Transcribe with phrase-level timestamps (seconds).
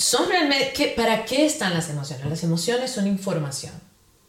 [0.00, 2.26] son realmente, ¿para qué están las emociones?
[2.26, 3.72] Las emociones son información.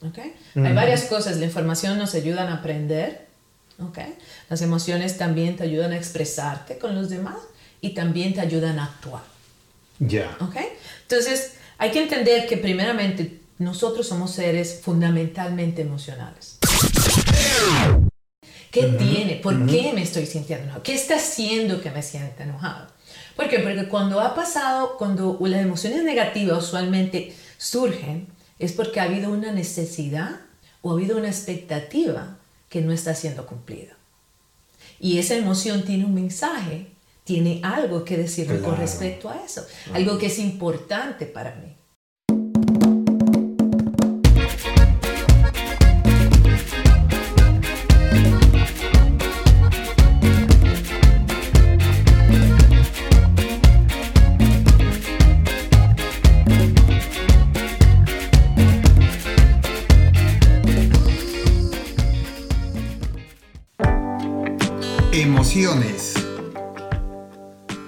[0.01, 0.36] ¿okay?
[0.55, 1.38] Hay varias cosas.
[1.38, 3.27] La información nos ayuda a aprender.
[3.79, 4.17] ¿okay?
[4.49, 7.37] Las emociones también te ayudan a expresarte con los demás
[7.79, 9.23] y también te ayudan a actuar.
[9.99, 10.36] Ya.
[10.41, 10.68] ¿okay?
[11.04, 16.57] Entonces, hay que entender que primeramente nosotros somos seres fundamentalmente emocionales.
[18.71, 19.35] ¿Qué tiene?
[19.35, 20.83] ¿Por qué me estoy sintiendo enojado?
[20.83, 22.88] ¿Qué está haciendo que me sienta enojado?
[23.41, 23.57] ¿Por qué?
[23.57, 28.27] Porque cuando ha pasado, cuando las emociones negativas usualmente surgen,
[28.59, 30.41] es porque ha habido una necesidad
[30.83, 32.38] o ha habido una expectativa
[32.70, 33.98] que no está siendo cumplida.
[34.99, 36.91] Y esa emoción tiene un mensaje,
[37.23, 41.71] tiene algo que decirme con respecto a eso, algo que es importante para mí.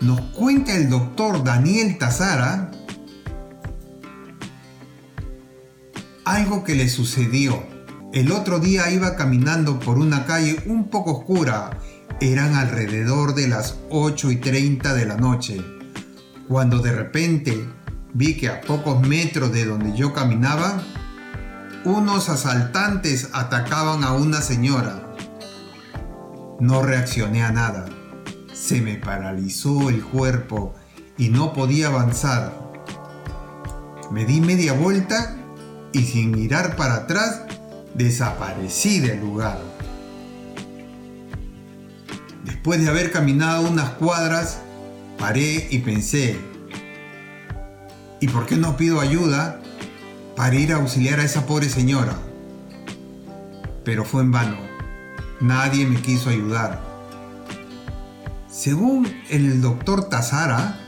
[0.01, 2.71] Nos cuenta el doctor Daniel Tazara
[6.25, 7.63] algo que le sucedió.
[8.11, 11.79] El otro día iba caminando por una calle un poco oscura.
[12.19, 15.61] Eran alrededor de las 8 y 30 de la noche.
[16.49, 17.65] Cuando de repente
[18.13, 20.83] vi que a pocos metros de donde yo caminaba,
[21.85, 25.12] unos asaltantes atacaban a una señora.
[26.63, 27.85] No reaccioné a nada
[28.53, 30.73] se me paralizó el cuerpo
[31.17, 32.53] y no podía avanzar.
[34.11, 35.35] Me di media vuelta
[35.91, 37.41] y sin mirar para atrás
[37.95, 39.59] desaparecí del lugar.
[42.45, 44.61] Después de haber caminado unas cuadras,
[45.17, 46.39] paré y pensé,
[48.21, 49.59] ¿y por qué no pido ayuda
[50.37, 52.15] para ir a auxiliar a esa pobre señora?
[53.83, 54.72] Pero fue en vano.
[55.43, 56.81] Nadie me quiso ayudar.
[58.49, 60.79] Según el doctor Tazara,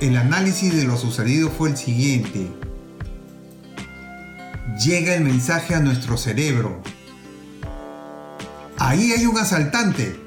[0.00, 2.50] el análisis de lo sucedido fue el siguiente.
[4.84, 6.82] Llega el mensaje a nuestro cerebro.
[8.76, 10.18] Ahí hay un asaltante.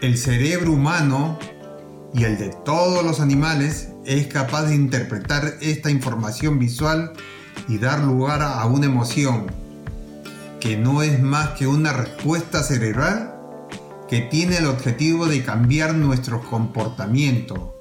[0.00, 1.38] El cerebro humano
[2.12, 7.12] y el de todos los animales es capaz de interpretar esta información visual
[7.68, 9.46] y dar lugar a una emoción,
[10.62, 13.34] que no es más que una respuesta cerebral
[14.08, 17.74] que tiene el objetivo de cambiar nuestro comportamiento.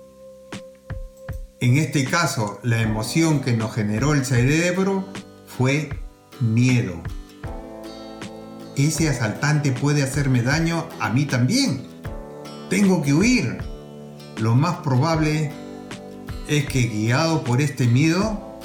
[1.60, 5.06] En este caso, la emoción que nos generó el cerebro
[5.46, 5.92] fue
[6.40, 7.04] miedo.
[8.76, 11.84] Ese asaltante puede hacerme daño a mí también.
[12.72, 13.60] Tengo que huir.
[14.40, 15.52] Lo más probable
[16.48, 18.58] es que guiado por este miedo,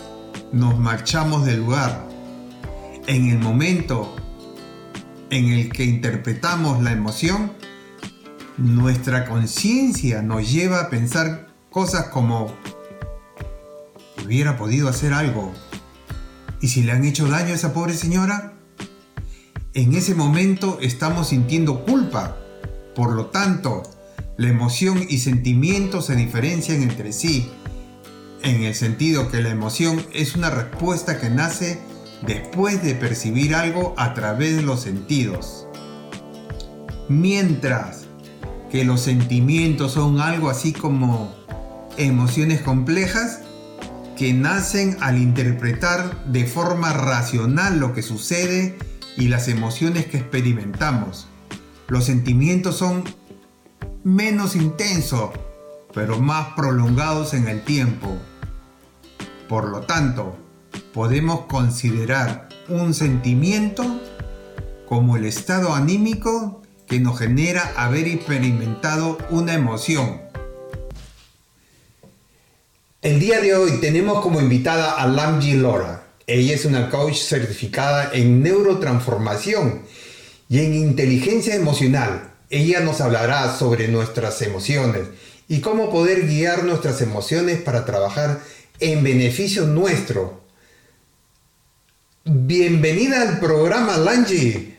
[0.53, 2.06] nos marchamos del lugar.
[3.07, 4.17] En el momento
[5.31, 7.53] en el que interpretamos la emoción,
[8.57, 12.53] nuestra conciencia nos lleva a pensar cosas como,
[14.25, 15.55] hubiera podido hacer algo.
[16.61, 18.55] ¿Y si le han hecho daño a esa pobre señora?
[19.73, 22.37] En ese momento estamos sintiendo culpa.
[22.97, 23.85] Por lo tanto,
[24.37, 27.53] la emoción y sentimiento se diferencian entre sí,
[28.43, 31.79] en el sentido que la emoción es una respuesta que nace
[32.23, 35.67] después de percibir algo a través de los sentidos.
[37.09, 38.07] Mientras
[38.71, 41.35] que los sentimientos son algo así como
[41.97, 43.41] emociones complejas
[44.17, 48.79] que nacen al interpretar de forma racional lo que sucede
[49.17, 51.29] y las emociones que experimentamos.
[51.89, 53.05] Los sentimientos son
[54.05, 55.31] menos intensos,
[55.95, 58.17] pero más prolongados en el tiempo.
[59.49, 60.37] Por lo tanto,
[60.97, 64.01] podemos considerar un sentimiento
[64.89, 70.23] como el estado anímico que nos genera haber experimentado una emoción.
[73.03, 76.07] El día de hoy tenemos como invitada a Lamji Lora.
[76.27, 79.83] Ella es una coach certificada en neurotransformación
[80.49, 82.33] y en inteligencia emocional.
[82.49, 85.03] Ella nos hablará sobre nuestras emociones
[85.47, 88.41] y cómo poder guiar nuestras emociones para trabajar
[88.81, 90.46] en beneficio nuestro
[92.29, 94.75] Bienvenida al programa, Langi.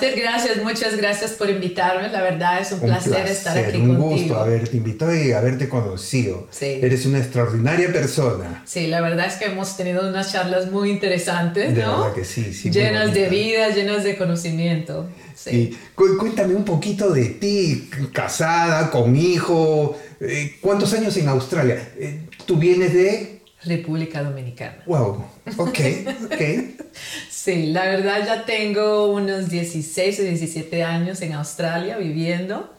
[0.00, 2.08] Gracias, muchas gracias por invitarme.
[2.08, 4.04] La verdad es un, placer, estar aquí un contigo.
[4.08, 6.48] Un gusto haberte invitado y haberte conocido.
[6.50, 6.80] Sí.
[6.82, 8.64] Eres una extraordinaria persona.
[8.66, 12.52] Sí, la verdad es que hemos tenido unas charlas muy interesantes, de verdad que sí,
[12.52, 12.68] sí.
[12.68, 15.08] Llenas de vida, llenas de conocimiento.
[15.36, 15.78] Sí.
[15.94, 19.96] Cuéntame un poquito de ti, casada, con hijo.
[20.18, 21.90] Eh, ¿Cuántos años en Australia?
[21.96, 23.37] Eh, ¿Tú vienes de...?
[23.64, 24.82] República Dominicana.
[24.86, 25.24] Wow,
[25.56, 25.78] ok,
[26.24, 26.42] ok.
[27.30, 32.72] sí, la verdad ya tengo unos 16 o 17 años en Australia viviendo.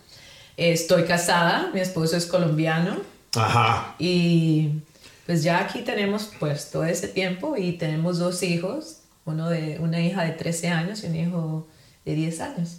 [0.56, 2.98] Estoy casada, mi esposo es colombiano.
[3.36, 3.96] Ajá.
[4.00, 4.82] Y
[5.26, 10.02] pues ya aquí tenemos pues todo ese tiempo y tenemos dos hijos, uno de, una
[10.02, 11.68] hija de 13 años y un hijo
[12.06, 12.78] de 10 años.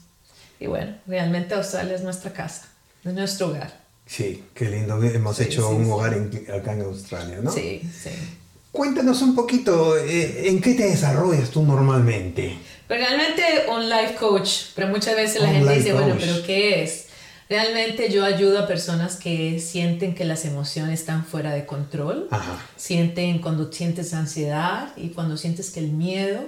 [0.58, 2.66] Y bueno, realmente Australia es nuestra casa,
[3.04, 3.79] es nuestro hogar.
[4.10, 5.00] Sí, qué lindo.
[5.00, 6.12] Hemos hecho un hogar
[6.52, 7.52] acá en Australia, ¿no?
[7.52, 8.10] Sí, sí.
[8.72, 12.58] Cuéntanos un poquito, eh, ¿en qué te desarrollas tú normalmente?
[12.88, 17.06] Realmente un life coach, pero muchas veces la gente dice, bueno, pero ¿qué es?
[17.48, 22.60] Realmente yo ayudo a personas que sienten que las emociones están fuera de control, Ajá.
[22.76, 26.40] sienten cuando sientes ansiedad y cuando sientes que el miedo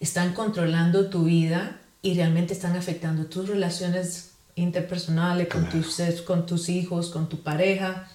[0.00, 6.68] están controlando tu vida y realmente están afectando tus relaciones interpersonales, con, tus, con tus
[6.68, 8.08] hijos, con tu pareja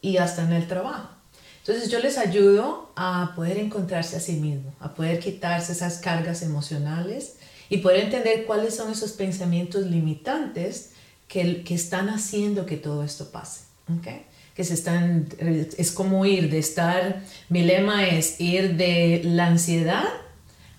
[0.00, 1.10] y hasta en el trabajo.
[1.58, 6.42] Entonces yo les ayudo a poder encontrarse a sí mismo, a poder quitarse esas cargas
[6.42, 7.36] emocionales
[7.68, 10.92] y poder entender cuáles son esos pensamientos limitantes
[11.26, 13.62] que, que están haciendo que todo esto pase.
[13.98, 14.26] ¿okay?
[14.54, 20.04] Que se están, es como ir de estar, mi lema es ir de la ansiedad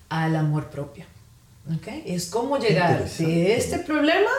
[0.10, 1.06] al amor propio.
[1.76, 2.04] ¿okay?
[2.06, 4.32] Es como llegar de este problema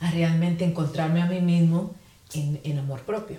[0.00, 1.94] a realmente encontrarme a mí mismo
[2.34, 3.38] en, en amor propio.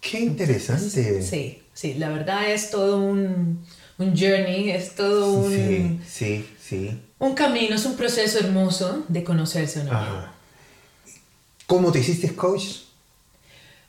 [0.00, 1.22] Qué interesante.
[1.22, 3.64] sí, sí, la verdad es todo un,
[3.98, 5.52] un journey, es todo un...
[5.52, 7.00] Sí, sí, sí.
[7.18, 10.26] Un camino, es un proceso hermoso de conocerse uno mismo.
[11.66, 12.64] ¿Cómo te hiciste coach?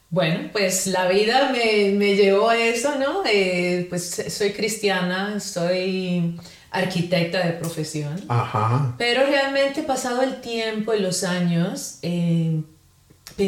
[0.10, 3.24] Bueno, pues la vida me, me llevó a eso, ¿no?
[3.26, 6.38] Eh, pues soy cristiana, soy
[6.72, 8.20] arquitecta de profesión.
[8.30, 8.96] Ajá.
[8.98, 12.62] Pero realmente pasado el tiempo y los años, eh,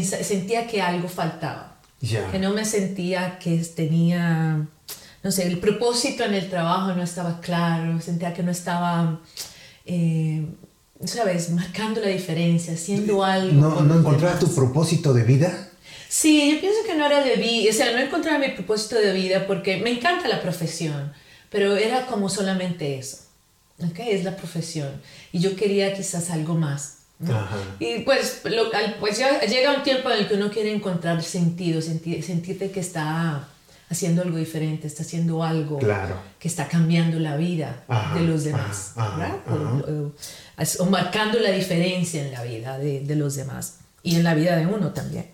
[0.01, 1.71] sentía que algo faltaba.
[2.31, 4.67] Que no me sentía que tenía,
[5.23, 9.21] no sé, el propósito en el trabajo no estaba claro, sentía que no estaba,
[9.85, 10.45] eh,
[11.05, 13.53] ¿sabes?, marcando la diferencia, haciendo algo.
[13.53, 15.69] ¿No, ¿no encontrabas tu propósito de vida?
[16.09, 19.13] Sí, yo pienso que no era de vida, o sea, no encontraba mi propósito de
[19.13, 21.13] vida porque me encanta la profesión
[21.53, 23.19] pero era como solamente eso.
[23.89, 24.09] ¿okay?
[24.09, 24.89] Es la profesión.
[25.31, 26.97] Y yo quería quizás algo más.
[27.79, 28.69] Y pues, lo,
[28.99, 32.81] pues ya llega un tiempo en el que uno quiere encontrar sentido, sentir, sentirte que
[32.81, 33.47] está
[33.89, 36.17] haciendo algo diferente, está haciendo algo claro.
[36.39, 37.83] que está cambiando la vida
[38.15, 40.11] de los demás, ajá, o,
[40.79, 44.57] o, marcando la diferencia en la vida de, de, los demás y en la vida
[44.57, 45.27] de uno también.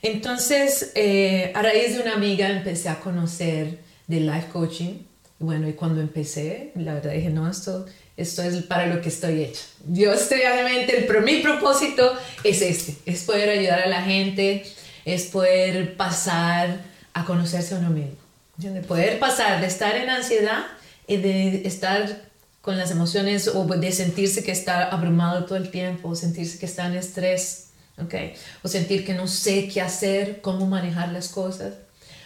[0.00, 4.94] Entonces, eh, a raíz de una amiga empecé a conocer de life coaching
[5.38, 7.84] bueno, y cuando empecé, la verdad dije, no, esto,
[8.16, 9.60] esto es para lo que estoy hecha.
[9.84, 12.12] Dios realmente, pero mi propósito
[12.42, 14.64] es este, es poder ayudar a la gente,
[15.04, 16.80] es poder pasar
[17.12, 18.16] a conocerse a uno mismo.
[18.56, 18.86] ¿entiendes?
[18.86, 20.64] Poder pasar de estar en ansiedad
[21.06, 22.24] y de estar
[22.62, 26.66] con las emociones o de sentirse que está abrumado todo el tiempo, o sentirse que
[26.66, 27.68] está en estrés,
[28.02, 28.34] ¿okay?
[28.62, 31.74] o sentir que no sé qué hacer, cómo manejar las cosas.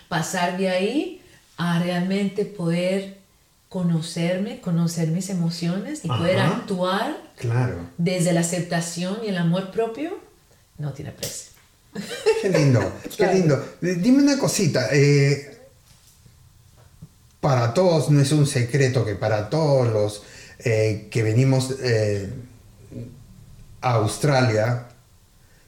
[0.09, 1.20] Pasar de ahí
[1.61, 3.19] a realmente poder
[3.69, 7.77] conocerme, conocer mis emociones y poder actuar claro.
[7.99, 10.19] desde la aceptación y el amor propio,
[10.79, 11.51] no tiene precio.
[12.41, 12.81] Qué lindo,
[13.17, 13.63] qué lindo.
[13.83, 15.59] Dime una cosita, eh,
[17.43, 20.23] para todos no es un secreto que para todos los
[20.61, 22.33] eh, que venimos eh,
[23.83, 24.87] a Australia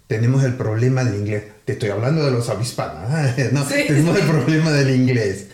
[0.07, 1.45] tenemos el problema del inglés.
[1.67, 3.11] Te estoy hablando de los avispanos,
[3.53, 3.65] ¿no?
[3.67, 5.49] tenemos el problema del inglés.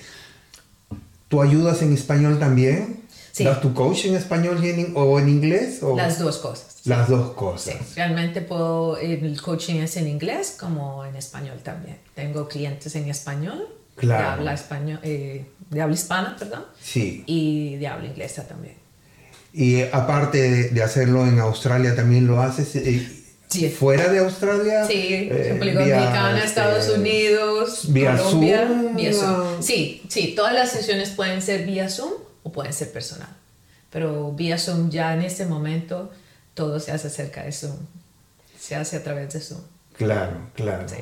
[1.29, 3.05] ¿Tú ayudas en español también?
[3.33, 3.45] Sí.
[3.45, 5.83] ¿Das tu coach en español y en, o en inglés?
[5.83, 5.97] O?
[5.97, 6.79] Las dos cosas.
[6.85, 7.75] Las dos cosas.
[7.75, 11.99] Sí, realmente puedo, el coaching es en inglés como en español también.
[12.15, 14.23] Tengo clientes en español, claro.
[14.23, 17.23] de, habla español eh, de habla hispana, perdón, sí.
[17.27, 18.75] y de habla inglesa también.
[19.53, 22.75] Y aparte de, de hacerlo en Australia, también lo haces
[23.49, 23.69] Sí.
[23.71, 24.85] fuera de Australia.
[24.87, 29.63] Sí, eh, República Dominicana, Estados Unidos, vía Colombia, Zoom, vía Zoom.
[29.63, 32.13] Sí, sí, todas las sesiones pueden ser vía Zoom
[32.43, 33.35] o pueden ser personal.
[33.91, 36.11] Pero vía Zoom ya en este momento
[36.55, 37.77] todo se hace acerca de Zoom.
[38.59, 39.63] Se hace a través de Zoom.
[39.97, 40.87] Claro, claro.
[40.89, 40.97] Sí.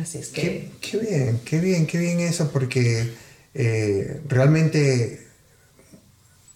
[0.00, 0.42] Así es que...
[0.42, 3.14] Qué, qué bien, qué bien, qué bien eso, porque
[3.54, 5.26] eh, realmente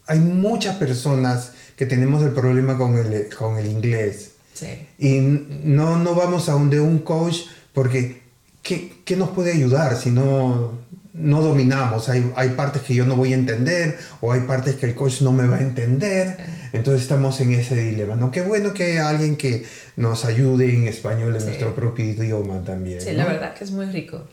[0.07, 4.32] hay muchas personas que tenemos el problema con el, con el inglés.
[4.63, 4.87] Sí.
[4.99, 5.21] Y
[5.65, 7.41] no, no vamos a donde un coach
[7.73, 8.23] porque
[8.63, 10.79] ¿qué, qué nos puede ayudar si no,
[11.13, 12.09] no dominamos?
[12.09, 15.23] Hay, hay, partes que yo no voy a entender o hay partes que el coach
[15.23, 16.37] no me va a entender.
[16.73, 18.17] Entonces estamos en ese dilema.
[18.17, 18.31] ¿no?
[18.31, 19.65] Qué bueno que haya alguien que
[19.97, 21.47] nos ayude en español, en Sí.
[21.47, 23.01] nuestro propio idioma también.
[23.01, 23.19] Sí, ¿no?
[23.19, 24.27] la verdad que es muy rico.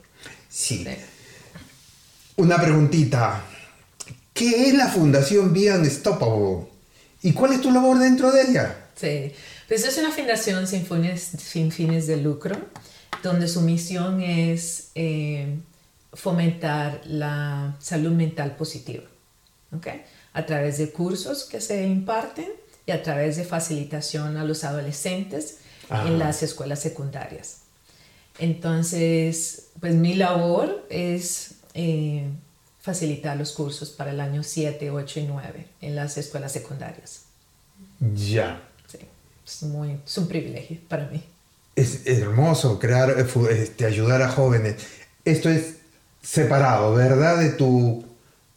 [0.50, 0.84] Sí.
[0.84, 0.96] Sí.
[2.38, 3.44] Una preguntita.
[4.34, 6.68] ¿Qué es la Fundación Be Unstoppable?
[7.22, 8.76] ¿Y cuál es tu labor dentro de ella?
[8.96, 9.34] Sí,
[9.70, 12.58] pues es una fundación sin fines, sin fines de lucro,
[13.22, 15.60] donde su misión es eh,
[16.12, 19.04] fomentar la salud mental positiva,
[19.72, 19.88] ¿ok?
[20.34, 22.50] A través de cursos que se imparten
[22.88, 25.60] y a través de facilitación a los adolescentes
[25.92, 27.60] en las escuelas secundarias.
[28.40, 32.26] Entonces, pues mi labor es eh,
[32.82, 37.26] facilitar los cursos para el año 7, 8 y 9 en las escuelas secundarias.
[38.00, 38.69] Ya.
[39.50, 41.24] Sí, es, muy, es un privilegio para mí.
[41.76, 44.76] Es hermoso crear, eh, este, ayudar a jóvenes.
[45.26, 45.78] Esto es
[46.22, 47.40] separado, ¿verdad?
[47.40, 48.04] De tu,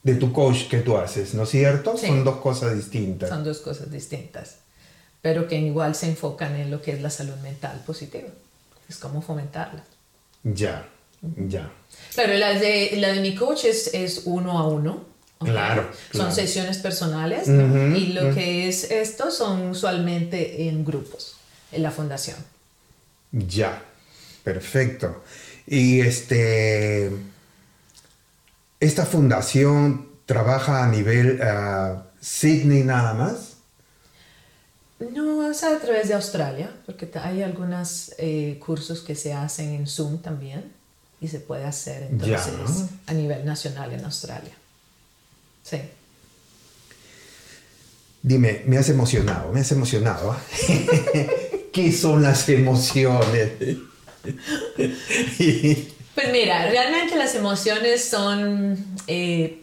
[0.03, 1.97] de tu coach que tú haces, ¿no es cierto?
[1.97, 3.29] Son dos cosas distintas.
[3.29, 4.57] Son dos cosas distintas,
[5.23, 8.29] pero que igual se enfocan en lo que es la salud mental positiva.
[8.89, 9.85] Es como fomentarla.
[10.45, 10.87] Ya,
[11.49, 11.71] ya.
[12.15, 15.12] Claro, la de, la de mi coach es, es uno a uno.
[15.45, 21.37] Claro, Son sesiones personales y lo que es esto son usualmente en grupos,
[21.71, 22.37] en la fundación.
[23.33, 23.83] Ya,
[24.45, 25.23] perfecto.
[25.67, 27.11] Y este,
[28.81, 33.53] esta fundación trabaja a nivel uh, Sydney nada más.
[35.13, 39.87] No, es a través de Australia, porque hay algunos eh, cursos que se hacen en
[39.87, 40.73] Zoom también
[41.21, 44.53] y se puede hacer entonces a nivel nacional en Australia.
[45.63, 45.81] Sí.
[48.23, 50.37] Dime, me has emocionado, me has emocionado.
[51.73, 53.51] ¿Qué son las emociones?
[54.77, 58.79] pues mira, realmente las emociones son,
[59.09, 59.63] eh,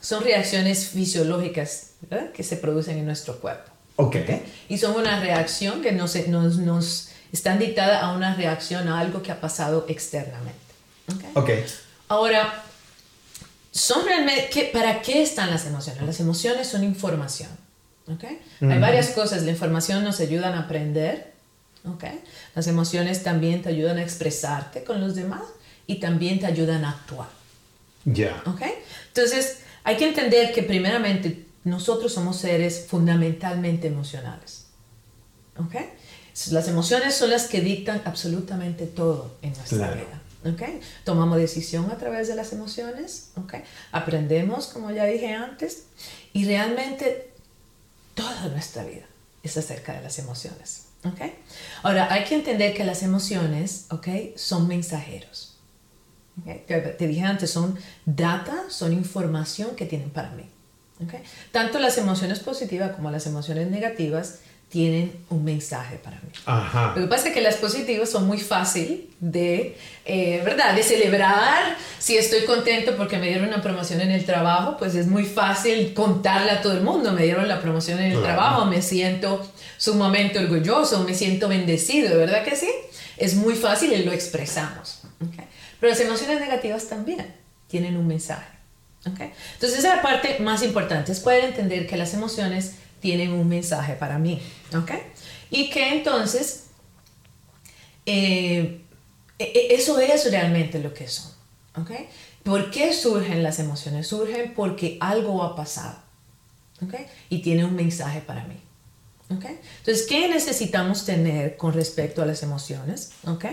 [0.00, 1.90] son reacciones fisiológicas
[2.32, 3.72] que se producen en nuestro cuerpo.
[3.96, 4.44] Okay.
[4.68, 9.22] Y son una reacción que nos, nos, nos están dictadas a una reacción a algo
[9.22, 10.56] que ha pasado externamente.
[11.34, 11.64] Okay.
[12.08, 12.64] Ahora,
[13.78, 16.02] son realmente, ¿para qué están las emociones?
[16.02, 17.50] Las emociones son información.
[18.14, 18.40] Okay.
[18.60, 19.42] Hay varias cosas.
[19.42, 21.32] La información nos ayuda a aprender.
[21.94, 22.20] Okay.
[22.54, 25.42] Las emociones también te ayudan a expresarte con los demás
[25.86, 27.28] y también te ayudan a actuar.
[28.04, 28.42] Ya.
[28.46, 28.72] Okay.
[29.08, 34.66] Entonces, hay que entender que primeramente nosotros somos seres fundamentalmente emocionales.
[35.56, 35.90] Okay.
[36.50, 40.17] Las emociones son las que dictan absolutamente todo en nuestra vida.
[40.44, 40.80] Okay.
[41.04, 43.62] Tomamos decisión a través de las emociones, okay.
[43.90, 45.86] aprendemos, como ya dije antes,
[46.32, 47.32] y realmente
[48.14, 49.04] toda nuestra vida
[49.42, 50.86] es acerca de las emociones.
[51.04, 51.34] Okay.
[51.82, 53.86] Ahora, hay que entender que las emociones
[54.36, 55.58] son mensajeros.
[56.66, 57.76] Te dije antes, son
[58.06, 60.48] data, son información que tienen para mí.
[61.52, 66.28] Tanto las emociones positivas como las emociones negativas tienen un mensaje para mí.
[66.44, 66.92] Ajá.
[66.94, 70.74] Lo que pasa es que las positivas son muy fácil de, eh, ¿verdad?
[70.74, 71.76] De celebrar.
[71.98, 75.94] Si estoy contento porque me dieron una promoción en el trabajo, pues es muy fácil
[75.94, 77.12] contarle a todo el mundo.
[77.12, 82.44] Me dieron la promoción en el trabajo, me siento sumamente orgulloso, me siento bendecido, ¿verdad
[82.44, 82.68] que sí?
[83.16, 85.00] Es muy fácil y lo expresamos.
[85.26, 85.46] ¿okay?
[85.80, 87.34] Pero las emociones negativas también
[87.68, 88.50] tienen un mensaje.
[89.10, 89.32] ¿okay?
[89.54, 93.48] Entonces esa es la parte más importante, es poder entender que las emociones tienen un
[93.48, 94.40] mensaje para mí.
[94.76, 94.92] ¿Ok?
[95.50, 96.64] Y que entonces
[98.06, 98.80] eh,
[99.38, 101.30] e, e, eso es realmente lo que son.
[101.76, 101.90] ¿Ok?
[102.42, 104.06] ¿Por qué surgen las emociones?
[104.08, 105.98] Surgen porque algo ha pasado.
[106.82, 106.94] ¿Ok?
[107.28, 108.56] Y tiene un mensaje para mí.
[109.30, 109.44] ¿Ok?
[109.80, 113.10] Entonces, ¿qué necesitamos tener con respecto a las emociones?
[113.26, 113.44] ¿Ok?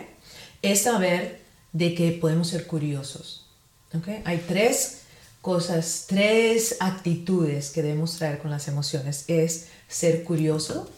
[0.62, 1.42] Es saber
[1.74, 3.48] de que podemos ser curiosos.
[3.94, 4.08] ¿Ok?
[4.24, 5.02] Hay tres
[5.46, 9.26] cosas, tres actitudes que debemos traer con las emociones.
[9.28, 10.90] Es ser curioso,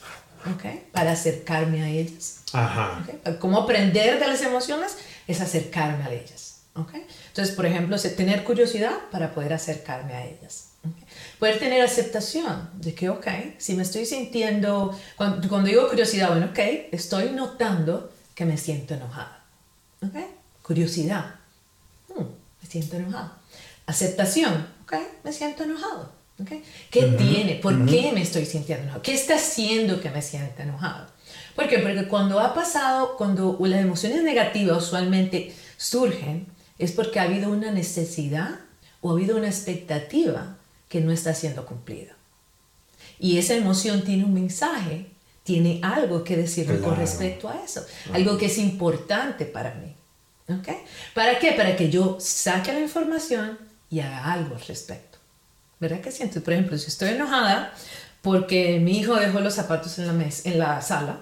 [0.49, 0.93] ¿ok?
[0.93, 2.43] Para acercarme a ellas.
[2.53, 3.05] Ajá.
[3.39, 4.95] ¿Cómo aprender de las emociones?
[5.27, 6.93] Es acercarme a ellas, ¿ok?
[7.27, 10.69] Entonces, por ejemplo, tener curiosidad para poder acercarme a ellas.
[11.39, 13.27] Poder tener aceptación de que, ok,
[13.57, 16.59] si me estoy sintiendo, cuando, cuando digo curiosidad, bueno, ok,
[16.93, 19.43] estoy notando que me siento enojada.
[20.01, 20.15] ¿Ok?
[20.61, 21.35] Curiosidad.
[22.07, 22.27] Hmm,
[22.61, 23.41] me siento enojada
[23.87, 26.11] Aceptación, ok, me siento enojado.
[26.39, 26.63] Okay.
[26.91, 27.55] ¿Qué tiene?
[27.55, 29.01] ¿Por qué me estoy sintiendo enojado?
[29.01, 31.07] ¿Qué está haciendo que me sienta enojado?
[31.55, 31.79] ¿Por qué?
[31.79, 36.45] Porque cuando ha pasado, cuando las emociones negativas usualmente surgen,
[36.77, 38.59] es porque ha habido una necesidad
[39.01, 40.57] o ha habido una expectativa
[40.89, 42.15] que no está siendo cumplida.
[43.19, 45.07] Y esa emoción tiene un mensaje,
[45.43, 49.95] tiene algo que decirme con respecto a eso, algo que es importante para mí.
[50.59, 50.77] ¿Okay?
[51.13, 51.53] ¿Para qué?
[51.53, 55.17] Para que yo saque la información y haga algo al respecto.
[55.79, 56.41] ¿Verdad que siento?
[56.41, 57.73] Por ejemplo, si estoy enojada
[58.21, 61.19] porque mi hijo dejó los zapatos en la, mesa, en la sala,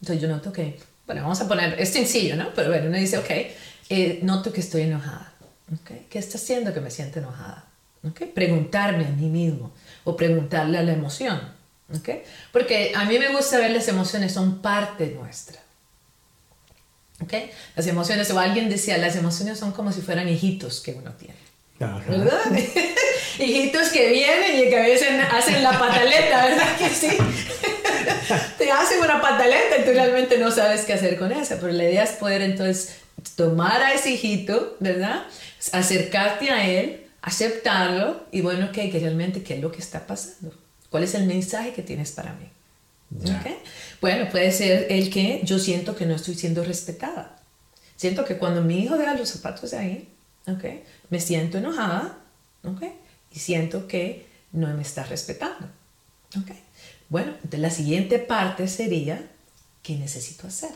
[0.00, 2.52] entonces yo noto que, bueno, vamos a poner, es sencillo, ¿no?
[2.54, 3.30] Pero bueno, uno dice, ok,
[3.88, 5.32] eh, noto que estoy enojada.
[5.80, 6.06] ¿Okay?
[6.10, 7.64] ¿Qué está haciendo que me sienta enojada?
[8.02, 8.28] ¿Okay?
[8.28, 9.72] Preguntarme a mí mismo
[10.04, 11.40] o preguntarle a la emoción.
[11.96, 12.22] ¿Okay?
[12.52, 15.60] Porque a mí me gusta ver las emociones son parte nuestra.
[17.20, 17.50] ¿Okay?
[17.76, 21.41] Las emociones, o alguien decía, las emociones son como si fueran hijitos que uno tiene.
[21.86, 22.40] ¿Verdad?
[23.38, 27.08] hijitos que vienen y que a veces hacen la pataleta, ¿verdad que sí?
[28.58, 31.84] Te hacen una pataleta y tú realmente no sabes qué hacer con esa, pero la
[31.84, 32.96] idea es poder entonces
[33.36, 35.24] tomar a ese hijito, ¿verdad?
[35.72, 40.54] Acercarte a él, aceptarlo y bueno, ¿qué, que realmente qué es lo que está pasando?
[40.90, 42.48] ¿Cuál es el mensaje que tienes para mí?
[43.20, 43.58] ¿Okay?
[44.00, 47.38] Bueno, puede ser el que yo siento que no estoy siendo respetada.
[47.96, 50.08] Siento que cuando mi hijo deja los zapatos ahí,
[50.46, 50.82] ¿okay?
[51.12, 52.16] Me siento enojada
[52.64, 52.94] ¿okay?
[53.30, 55.68] y siento que no me está respetando.
[56.40, 56.58] ¿okay?
[57.10, 59.22] Bueno, la siguiente parte sería,
[59.82, 60.70] ¿qué necesito hacer?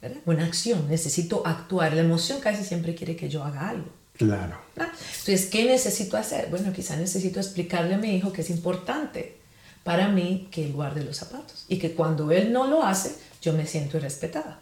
[0.00, 0.18] ¿verdad?
[0.24, 1.94] Una acción, necesito actuar.
[1.94, 3.90] La emoción casi siempre quiere que yo haga algo.
[4.16, 4.56] Claro.
[4.76, 6.48] Entonces, ¿qué necesito hacer?
[6.48, 9.36] Bueno, quizá necesito explicarle a mi hijo que es importante
[9.82, 13.52] para mí que él guarde los zapatos y que cuando él no lo hace, yo
[13.52, 14.60] me siento irrespetada.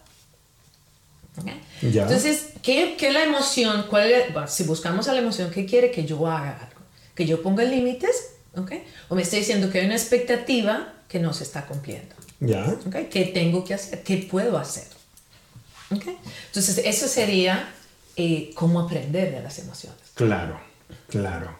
[1.81, 3.85] Entonces, ¿qué, ¿qué, la emoción?
[3.89, 4.11] Cuál
[4.47, 6.81] si buscamos a la emoción, ¿qué quiere que yo haga algo?
[7.15, 8.31] ¿Que yo ponga límites?
[8.55, 8.83] ¿okay?
[9.07, 12.15] ¿O me está diciendo que hay una expectativa que no se está cumpliendo?
[12.39, 12.77] Ya.
[12.85, 13.05] ¿okay?
[13.05, 14.03] ¿Qué tengo que hacer?
[14.03, 14.87] ¿Qué puedo hacer?
[15.91, 16.17] ¿okay?
[16.47, 17.73] Entonces, eso sería
[18.15, 19.99] eh, cómo aprender de las emociones.
[20.15, 20.59] Claro,
[21.07, 21.57] claro.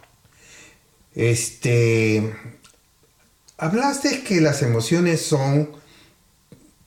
[1.15, 2.33] Este,
[3.57, 5.71] hablaste que las emociones son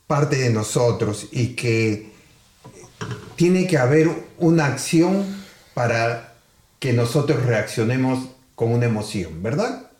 [0.06, 2.11] parte de nosotros y que
[3.36, 5.24] tiene que haber una acción
[5.74, 6.34] para
[6.78, 9.90] que nosotros reaccionemos con una emoción, ¿verdad?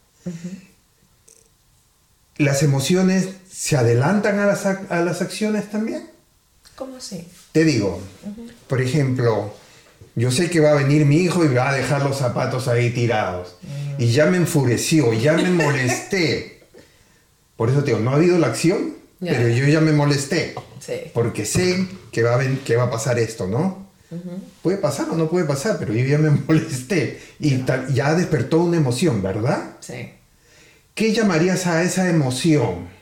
[2.36, 6.08] ¿Las emociones se adelantan a las, a las, acciones también?
[6.74, 7.26] ¿Cómo así?
[7.52, 8.00] Te digo,
[8.66, 9.54] por ejemplo,
[10.14, 12.90] yo sé que va a venir mi hijo y va a dejar los zapatos ahí
[12.90, 13.56] tirados.
[13.62, 14.02] Mm.
[14.02, 16.64] Y ya me enfureció, ya me molesté.
[17.56, 20.54] Por eso te digo, no ha habido la acción, pero yo ya me molesté.
[21.14, 23.90] Porque sé que va, a, que va a pasar esto, ¿no?
[24.60, 27.18] Puede pasar o no puede pasar, pero yo ya me molesté.
[27.40, 29.76] Y ya despertó una emoción, ¿verdad?
[29.80, 30.10] Sí.
[30.94, 32.92] ¿Qué llamarías a esa emoción?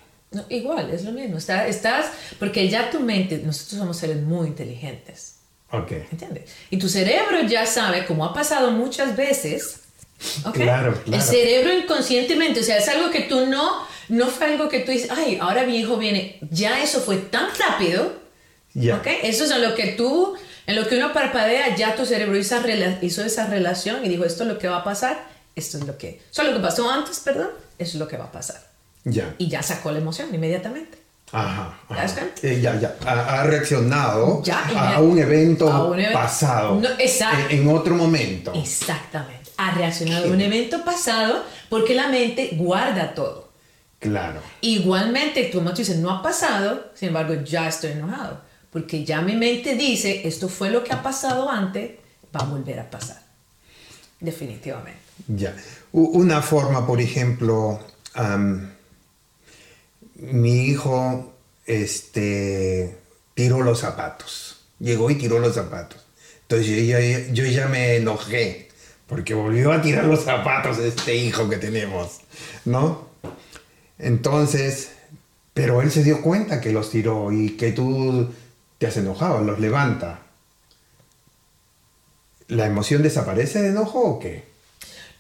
[0.49, 1.39] igual, es lo mismo.
[1.39, 2.07] estás,
[2.39, 5.35] porque ya tu mente, nosotros somos seres muy inteligentes.
[5.73, 5.91] Ok.
[6.13, 6.45] ¿Entiendes?
[6.71, 9.81] Y tu cerebro ya sabe, como ha pasado muchas veces,
[10.45, 10.63] ¿okay?
[10.63, 11.21] Claro, claro.
[11.21, 14.91] El cerebro inconscientemente, o sea, es algo que tú no no fue algo que tú
[14.91, 18.20] dices, ay, ahora mi hijo viene, ya eso fue tan rápido,
[18.75, 20.35] ya Eso es en lo que tú,
[20.67, 22.57] en lo que uno parpadea, ya tu cerebro hizo,
[23.03, 25.99] hizo esa relación y dijo, esto es lo que va a pasar, esto es lo
[25.99, 28.61] que, eso es lo que pasó antes, perdón, eso es lo que va a pasar.
[29.05, 29.35] Ya.
[29.39, 30.99] Y ya sacó la emoción inmediatamente.
[31.33, 31.79] Ajá.
[32.43, 32.97] Eh, ya, ya.
[33.07, 34.43] Ha, reaccionado
[34.77, 36.81] a, un evento pasado.
[36.99, 37.55] exacto.
[37.55, 38.53] En, otro momento.
[38.55, 39.51] Exactamente.
[39.57, 43.51] Ha reaccionado a un evento pasado porque la mente guarda todo.
[44.01, 44.41] Claro.
[44.63, 48.41] Igualmente, tu mente dice, no ha pasado, sin embargo, ya estoy enojado.
[48.71, 51.93] Porque ya mi mente dice, esto fue lo que ha pasado antes,
[52.35, 53.21] va a volver a pasar.
[54.21, 55.01] Definitivamente.
[55.27, 55.57] Ya.
[55.93, 57.81] Una forma, por ejemplo,
[60.15, 61.35] mi hijo
[61.67, 62.99] este,
[63.35, 64.61] tiró los zapatos.
[64.79, 66.01] Llegó y tiró los zapatos.
[66.43, 68.69] Entonces yo ya, me enojé
[69.07, 72.21] porque volvió a tirar los zapatos este hijo que tenemos,
[72.65, 73.09] ¿no?
[73.99, 74.91] Entonces,
[75.55, 78.31] pero él se dio cuenta que los tiró y que tú
[78.81, 80.21] te has enojado, los levanta.
[82.49, 84.45] ¿La emoción desaparece de enojo o qué?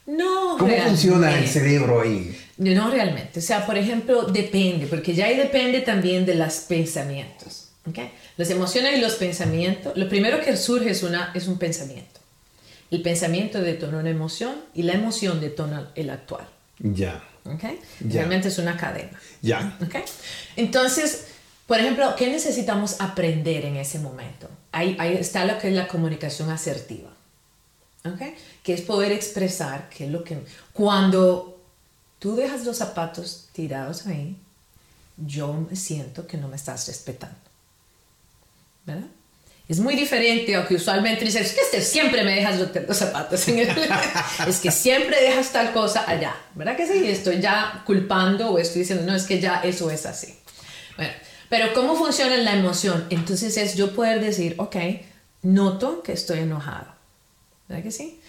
[0.07, 0.57] No.
[0.59, 2.35] ¿Cómo funciona el cerebro ahí?
[2.57, 3.39] No realmente.
[3.39, 7.69] O sea, por ejemplo, depende, porque ya ahí depende también de los pensamientos.
[7.87, 8.11] ¿okay?
[8.39, 12.19] Las emociones y los pensamientos, lo primero que surge es, una, es un pensamiento.
[12.91, 16.49] El pensamiento detona una emoción y la emoción detona el actual.
[16.79, 17.23] Ya.
[17.45, 17.79] ¿okay?
[18.01, 19.21] Realmente es una cadena.
[19.43, 19.77] Ya.
[19.85, 20.03] ¿okay?
[20.57, 21.27] Entonces,
[21.71, 24.49] por ejemplo, ¿qué necesitamos aprender en ese momento?
[24.73, 27.11] Ahí, ahí está lo que es la comunicación asertiva,
[28.05, 28.35] ¿okay?
[28.65, 30.37] que es poder expresar qué es lo que...
[30.73, 31.61] Cuando
[32.19, 34.37] tú dejas los zapatos tirados ahí,
[35.17, 37.39] yo siento que no me estás respetando.
[38.85, 39.07] ¿Verdad?
[39.69, 43.47] Es muy diferente a que usualmente dices, es que este siempre me dejas los, zapatos
[43.47, 43.69] en el...
[44.49, 47.09] es que siempre dejas tal cosa allá, ¿verdad que sí?
[47.09, 50.37] Estoy ya culpando o estoy diciendo, no, es que ya eso es así.
[50.97, 51.13] Bueno,
[51.51, 53.07] pero ¿cómo funciona la emoción?
[53.11, 54.77] Entonces es yo poder decir, ok,
[55.43, 56.95] noto que estoy enojado,
[57.69, 58.21] ¿verdad que sí?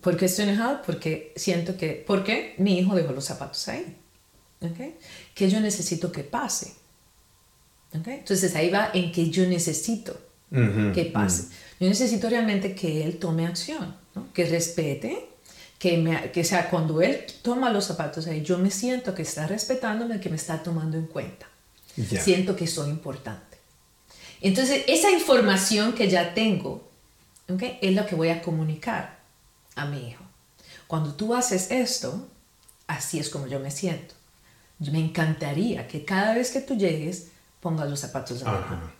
[0.00, 0.80] ¿Por qué estoy enojado?
[0.84, 2.54] Porque siento que, ¿por qué?
[2.56, 3.96] Mi hijo dejó los zapatos ahí,
[4.62, 4.94] ¿ok?
[5.34, 6.72] Que yo necesito que pase,
[7.98, 8.08] ¿ok?
[8.08, 10.18] Entonces ahí va en que yo necesito
[10.50, 11.42] que pase.
[11.42, 11.50] Yo
[11.80, 14.32] Yo necesito realmente que él tome acción, ¿no?
[14.32, 15.28] que respete,
[15.78, 19.46] que, me, que sea cuando él toma los zapatos ahí, yo me siento que está
[19.46, 21.46] respetándome, que me está tomando en cuenta.
[21.96, 22.20] Ya.
[22.20, 23.58] Siento que soy importante.
[24.40, 26.88] Entonces, esa información que ya tengo,
[27.48, 27.62] ¿ok?
[27.80, 29.18] es lo que voy a comunicar
[29.74, 30.24] a mi hijo.
[30.86, 32.28] Cuando tú haces esto,
[32.86, 34.14] así es como yo me siento.
[34.78, 37.28] Me encantaría que cada vez que tú llegues,
[37.60, 38.46] pongas los zapatos de.
[38.46, 38.92] Ajá.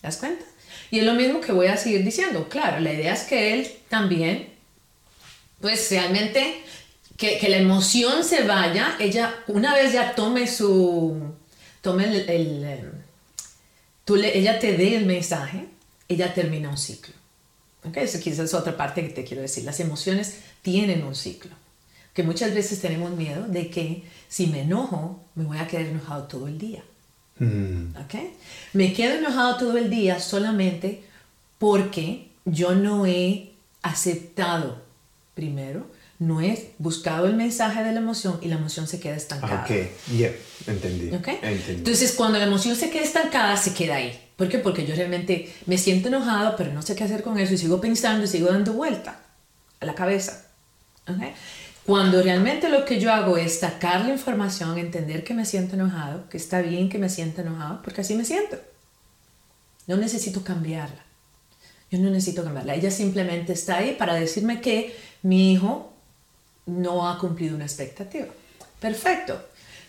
[0.00, 0.44] ¿Te das cuenta?
[0.90, 2.48] Y es lo mismo que voy a seguir diciendo.
[2.48, 4.54] Claro, la idea es que él también,
[5.60, 6.62] pues realmente,
[7.16, 11.34] que, que la emoción se vaya, ella una vez ya tome su,
[11.80, 12.90] tome el, el,
[14.04, 15.66] tú le- ella te dé el mensaje,
[16.08, 17.14] ella termina un ciclo.
[17.84, 17.96] ¿Ok?
[17.98, 19.64] Esa quizás es otra parte que te quiero decir.
[19.64, 21.52] Las emociones tienen un ciclo.
[22.12, 26.24] Que muchas veces tenemos miedo de que si me enojo, me voy a quedar enojado
[26.24, 26.82] todo el día.
[27.38, 28.14] Mm, ¿ok?
[28.74, 31.04] Me quedo enojado todo el día solamente
[31.58, 34.82] porque yo no he aceptado
[35.34, 35.86] primero,
[36.20, 39.64] no he buscado el mensaje de la emoción y la emoción se queda estancada.
[39.64, 39.70] ok,
[40.18, 40.30] ya,
[40.66, 41.08] entendí.
[41.14, 41.28] ¿ok?
[41.28, 41.72] entendí.
[41.72, 44.28] Entonces, cuando la emoción se queda estancada, se queda ahí.
[44.36, 44.58] ¿Por qué?
[44.58, 47.80] Porque yo realmente me siento enojado, pero no sé qué hacer con eso y sigo
[47.80, 49.18] pensando y sigo dando vuelta
[49.80, 50.46] a la cabeza.
[51.08, 51.22] ¿ok?
[51.86, 56.28] Cuando realmente lo que yo hago es sacar la información, entender que me siento enojado,
[56.28, 58.58] que está bien que me sienta enojado, porque así me siento.
[59.86, 61.02] No necesito cambiarla.
[61.90, 62.74] Yo no necesito cambiarla.
[62.74, 65.89] Ella simplemente está ahí para decirme que mi hijo
[66.78, 68.26] no ha cumplido una expectativa.
[68.80, 69.40] Perfecto.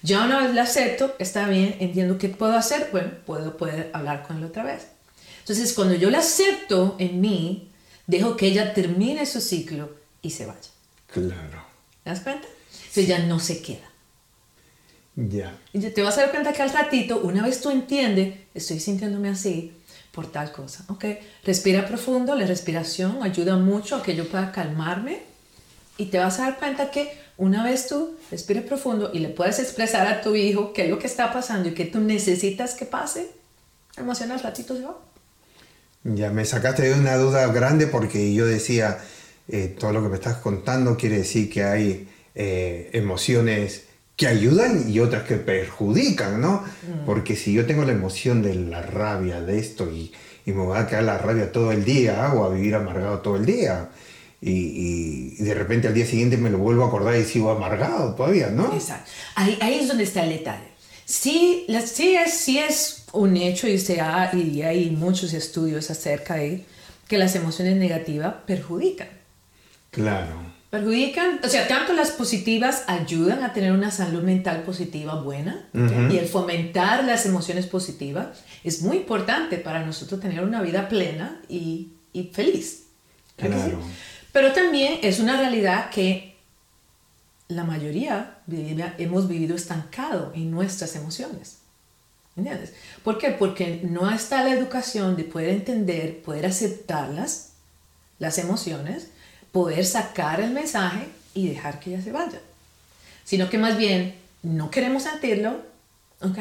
[0.03, 4.23] Ya una vez la acepto, está bien, entiendo qué puedo hacer, bueno, puedo poder hablar
[4.23, 4.87] con él otra vez.
[5.39, 7.69] Entonces, cuando yo la acepto en mí,
[8.07, 9.91] dejo que ella termine su ciclo
[10.21, 10.59] y se vaya.
[11.07, 11.63] Claro,
[12.03, 12.47] ¿Te das cuenta?
[12.79, 13.87] Entonces ya no se queda.
[15.15, 15.55] ya.
[15.73, 19.29] Y te vas a dar cuenta que al ratito, una vez tú entiendes, estoy sintiéndome
[19.29, 19.73] así
[20.11, 21.05] por tal cosa, ¿ok?
[21.43, 25.19] Respira profundo, la respiración ayuda mucho a que yo pueda calmarme
[26.01, 29.59] y te vas a dar cuenta que una vez tú respires profundo y le puedes
[29.59, 32.85] expresar a tu hijo qué es lo que está pasando y qué tú necesitas que
[32.85, 33.29] pase,
[33.95, 34.97] la emoción al ratito se va.
[36.03, 38.97] Ya me sacaste de una duda grande porque yo decía,
[39.47, 43.83] eh, todo lo que me estás contando quiere decir que hay eh, emociones
[44.17, 46.63] que ayudan y otras que perjudican, ¿no?
[47.05, 50.11] Porque si yo tengo la emoción de la rabia de esto y,
[50.47, 53.35] y me va a quedar la rabia todo el día o a vivir amargado todo
[53.35, 53.89] el día
[54.41, 57.51] y, y- y de repente al día siguiente me lo vuelvo a acordar y sigo
[57.51, 58.73] amargado todavía, ¿no?
[58.73, 59.09] Exacto.
[59.35, 60.71] Ahí, ahí es donde está el detalle.
[61.05, 65.91] Sí, la- sí, es, sí es un hecho y, se ha- y hay muchos estudios
[65.91, 66.65] acerca de
[67.07, 69.09] que las emociones negativas perjudican.
[69.91, 70.51] Claro.
[70.69, 76.13] Perjudican, o sea, tanto las positivas ayudan a tener una salud mental positiva buena ¿ok?
[76.13, 78.27] y el fomentar las emociones positivas
[78.63, 82.83] es muy importante para nosotros tener una vida plena y, y feliz.
[83.37, 83.77] ¿Verdad que sí?
[84.31, 86.35] Pero también es una realidad que
[87.47, 91.57] la mayoría vive- hemos vivido estancado en nuestras emociones.
[92.37, 92.73] ¿Entiendes?
[93.03, 93.31] ¿Por qué?
[93.31, 97.49] Porque no está la educación de poder entender, poder aceptarlas,
[98.19, 99.09] las emociones,
[99.51, 102.39] poder sacar el mensaje y dejar que ellas se vayan.
[103.25, 105.61] Sino que más bien no queremos sentirlo,
[106.21, 106.37] ¿ok?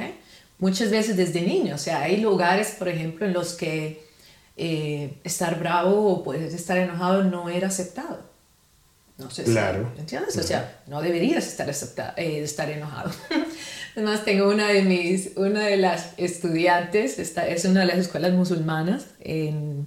[0.61, 4.07] Muchas veces desde niños, o sea, hay lugares, por ejemplo, en los que
[4.63, 8.21] eh, estar bravo o poder estar enojado no era aceptado.
[9.17, 9.91] No sé si- Claro.
[9.99, 10.37] ¿entiendes?
[10.37, 13.11] O sea, no deberías estar, acepta- eh, estar enojado.
[13.97, 18.33] Además, tengo una de mis, una de las estudiantes, esta es una de las escuelas
[18.33, 19.87] musulmanas en,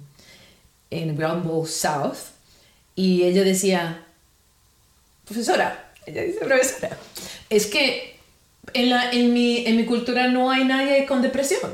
[0.90, 2.18] en Bowl South,
[2.96, 4.04] y ella decía,
[5.24, 6.96] profesora, ella dice, profesora,
[7.48, 8.16] es que
[8.72, 11.70] en, la, en, mi, en mi cultura no hay nadie con depresión.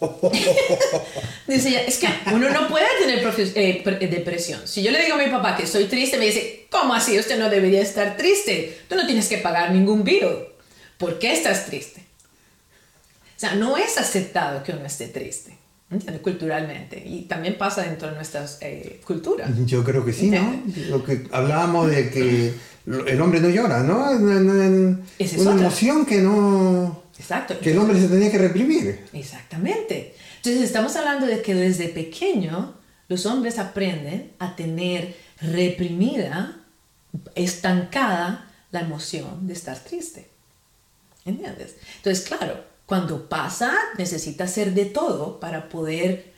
[1.46, 3.18] Dice ella, es que uno no puede tener
[3.54, 4.60] eh, eh, depresión.
[4.64, 7.18] Si yo le digo a mi papá que estoy triste, me dice, ¿cómo así?
[7.18, 8.78] Usted no debería estar triste.
[8.88, 10.28] Tú no tienes que pagar ningún bill.
[10.96, 12.00] ¿Por qué estás triste?
[12.00, 15.56] O sea, no es aceptado que uno esté triste,
[15.90, 16.22] ¿entiendes?
[16.22, 17.02] Culturalmente.
[17.04, 19.50] Y también pasa dentro de nuestras eh, culturas.
[19.66, 20.62] Yo creo que sí, ¿no?
[20.88, 22.54] Lo que hablábamos de que
[22.86, 24.10] el hombre no llora, ¿no?
[25.18, 25.66] Es una otra.
[25.66, 27.58] emoción que no Exacto.
[27.60, 29.04] que el hombre se tenía que reprimir.
[29.12, 30.14] Exactamente.
[30.36, 32.74] Entonces estamos hablando de que desde pequeño
[33.08, 36.56] los hombres aprenden a tener reprimida,
[37.34, 40.28] estancada la emoción de estar triste.
[41.24, 41.76] ¿Entiendes?
[41.96, 46.32] Entonces, claro, cuando pasa necesita hacer de todo para poder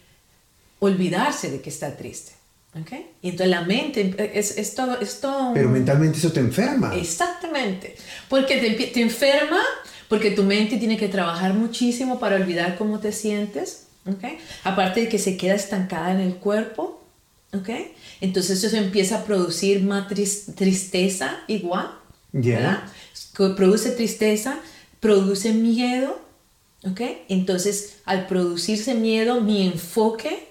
[0.80, 2.32] olvidarse de que está triste.
[2.80, 2.90] ¿Ok?
[3.20, 4.98] Y entonces la mente es, es todo...
[4.98, 6.94] Es todo un- Pero mentalmente eso te enferma.
[6.96, 7.94] Exactamente.
[8.30, 9.60] Porque te, te enferma,
[10.12, 13.86] porque tu mente tiene que trabajar muchísimo para olvidar cómo te sientes.
[14.06, 14.24] ¿ok?
[14.62, 16.98] Aparte de que se queda estancada en el cuerpo,
[17.54, 17.68] ¿Ok?
[18.20, 21.86] Entonces eso empieza a producir más tris- tristeza igual.
[22.32, 22.56] Ya.
[23.36, 23.54] ¿verdad?
[23.56, 24.58] Produce tristeza,
[25.00, 26.20] produce miedo.
[26.84, 27.00] ¿Ok?
[27.28, 30.48] Entonces al producirse miedo, mi enfoque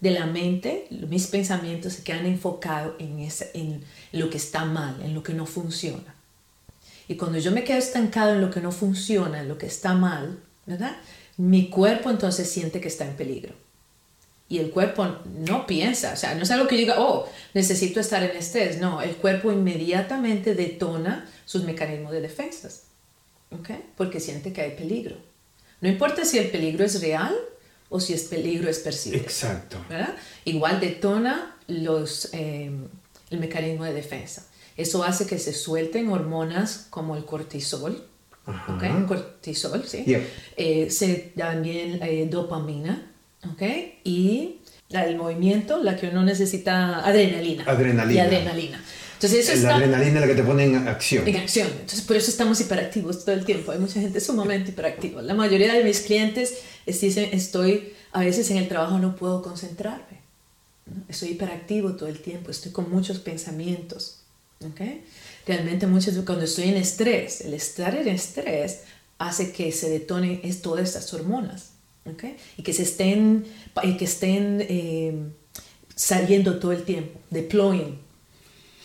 [0.00, 5.00] de la mente, mis pensamientos se quedan enfocados en, esa- en lo que está mal,
[5.04, 6.11] en lo que no funciona.
[7.08, 9.94] Y cuando yo me quedo estancado en lo que no funciona, en lo que está
[9.94, 10.96] mal, ¿verdad?
[11.36, 13.54] Mi cuerpo entonces siente que está en peligro.
[14.48, 18.22] Y el cuerpo no piensa, o sea, no es algo que diga, oh, necesito estar
[18.22, 18.78] en estrés.
[18.78, 22.84] No, el cuerpo inmediatamente detona sus mecanismos de defensas,
[23.50, 23.70] ¿ok?
[23.96, 25.16] Porque siente que hay peligro.
[25.80, 27.34] No importa si el peligro es real
[27.88, 29.22] o si es peligro es percibido.
[29.22, 29.78] Exacto.
[29.88, 30.14] ¿verdad?
[30.44, 32.70] Igual detona los, eh,
[33.30, 34.46] el mecanismo de defensa.
[34.76, 38.06] Eso hace que se suelten hormonas como el cortisol,
[38.46, 38.74] Ajá.
[38.74, 39.06] ¿ok?
[39.08, 40.04] Cortisol, ¿sí?
[40.04, 40.26] Yeah.
[40.56, 43.10] Eh, se, también eh, dopamina,
[43.52, 43.62] ¿ok?
[44.04, 44.56] Y
[44.88, 47.64] la del movimiento, la que uno necesita, adrenalina.
[47.64, 48.14] Adrenalina.
[48.22, 48.84] Y adrenalina.
[49.14, 51.28] Entonces eso La está adrenalina es la que te pone en acción.
[51.28, 51.68] en acción.
[51.68, 53.70] Entonces, por eso estamos hiperactivos todo el tiempo.
[53.70, 55.22] Hay mucha gente sumamente hiperactiva.
[55.22, 59.40] La mayoría de mis clientes es- dicen, estoy, a veces en el trabajo no puedo
[59.40, 60.20] concentrarme.
[60.86, 61.04] ¿no?
[61.08, 64.21] Estoy hiperactivo todo el tiempo, estoy con muchos pensamientos.
[64.64, 64.80] ¿Ok?
[65.46, 68.80] Realmente muchas veces cuando estoy en estrés, el estar en estrés
[69.18, 71.70] hace que se detonen es, todas estas hormonas.
[72.04, 72.24] ¿ok?
[72.56, 73.44] Y que se estén,
[73.82, 75.14] y que estén eh,
[75.94, 77.98] saliendo todo el tiempo, deploying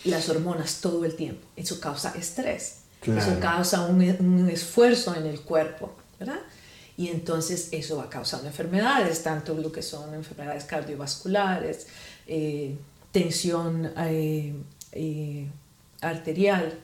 [0.04, 1.46] las hormonas todo el tiempo.
[1.56, 2.76] Eso causa estrés.
[3.00, 3.20] Claro.
[3.20, 6.40] Eso causa un, un esfuerzo en el cuerpo, ¿verdad?
[6.98, 11.86] Y entonces eso va causando enfermedades, tanto lo que son enfermedades cardiovasculares,
[12.26, 12.76] eh,
[13.12, 14.52] tensión eh,
[14.90, 15.46] eh,
[16.00, 16.78] arterial,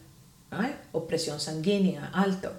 [0.51, 0.75] ¿ay?
[0.93, 2.53] o presión sanguínea alto.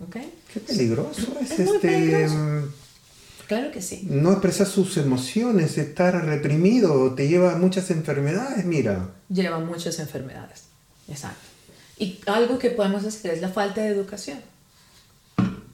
[0.00, 0.16] ¿Ok?
[0.52, 1.78] Qué peligroso es, este.
[1.78, 2.34] peligroso.
[2.34, 2.72] mm,
[3.46, 4.06] Claro que sí.
[4.10, 9.10] No expresar sus emociones, estar reprimido, te lleva a muchas enfermedades, mira.
[9.28, 10.64] Lleva muchas enfermedades.
[11.08, 11.46] Exacto.
[11.96, 14.40] Y algo que podemos hacer es la falta de educación.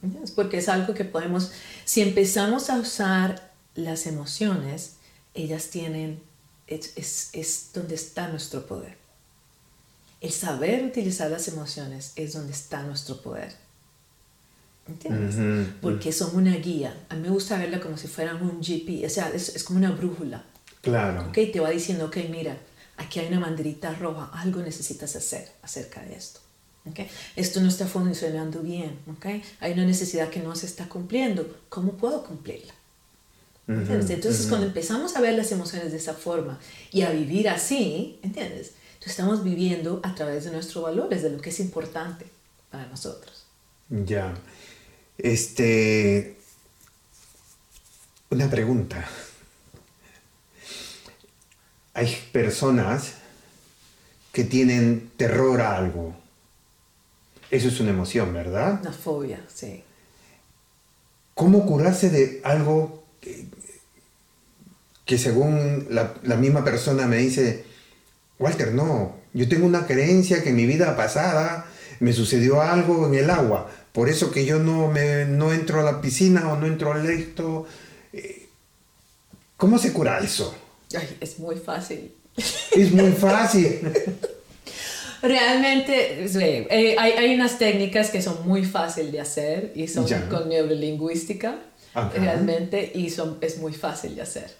[0.03, 0.31] ¿Entiendes?
[0.31, 1.51] Porque es algo que podemos,
[1.85, 4.93] si empezamos a usar las emociones,
[5.33, 6.19] ellas tienen,
[6.67, 8.97] es, es, es donde está nuestro poder.
[10.23, 13.53] El saber utilizar las emociones es donde está nuestro poder.
[14.87, 15.67] ¿Entiendes?
[15.81, 16.97] Porque son una guía.
[17.09, 19.79] A mí me gusta verla como si fueran un GP, o sea, es, es como
[19.79, 20.45] una brújula.
[20.81, 21.27] Claro.
[21.27, 22.57] Ok, te va diciendo, ok, mira,
[22.95, 26.39] aquí hay una banderita roja, algo necesitas hacer acerca de esto.
[26.89, 27.01] Ok,
[27.35, 29.25] esto no está funcionando bien, ok,
[29.59, 32.73] hay una necesidad que no se está cumpliendo, ¿cómo puedo cumplirla?
[33.67, 34.09] ¿Entiendes?
[34.09, 36.59] Entonces, cuando empezamos a ver las emociones de esa forma
[36.91, 38.73] y a vivir así, ¿entiendes?
[39.03, 42.25] Entonces, estamos viviendo a través de nuestros valores, de lo que es importante
[42.71, 43.45] para nosotros.
[43.89, 44.33] Ya.
[45.17, 46.37] Este.
[48.29, 49.05] Una pregunta.
[51.93, 53.15] Hay personas
[54.31, 56.15] que tienen terror a algo.
[57.51, 58.79] Eso es una emoción, ¿verdad?
[58.79, 59.83] Una fobia, sí.
[61.33, 63.47] ¿Cómo curarse de algo que,
[65.03, 67.72] que según la, la misma persona me dice,
[68.43, 71.65] Walter, no, yo tengo una creencia que en mi vida pasada
[71.99, 75.83] me sucedió algo en el agua, por eso que yo no, me, no entro a
[75.83, 77.65] la piscina o no entro al esto.
[78.11, 78.47] Eh,
[79.57, 80.53] ¿Cómo se cura eso?
[80.97, 82.11] Ay, es muy fácil.
[82.75, 83.79] Es muy fácil.
[85.21, 90.05] Realmente, sí, eh, hay, hay unas técnicas que son muy fáciles de hacer y son
[90.05, 90.27] Ya.
[90.27, 91.55] con neurolingüística,
[91.93, 92.11] Ajá.
[92.17, 94.51] realmente, y son, es muy fácil de hacer.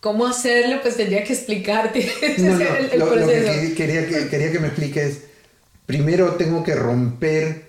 [0.00, 0.80] ¿Cómo hacerlo?
[0.82, 3.60] Pues tendría que explicarte No, no, el, el lo, lo que proceso.
[3.60, 5.20] que- quería, que quería que me expliques,
[5.86, 7.66] primero tengo que romper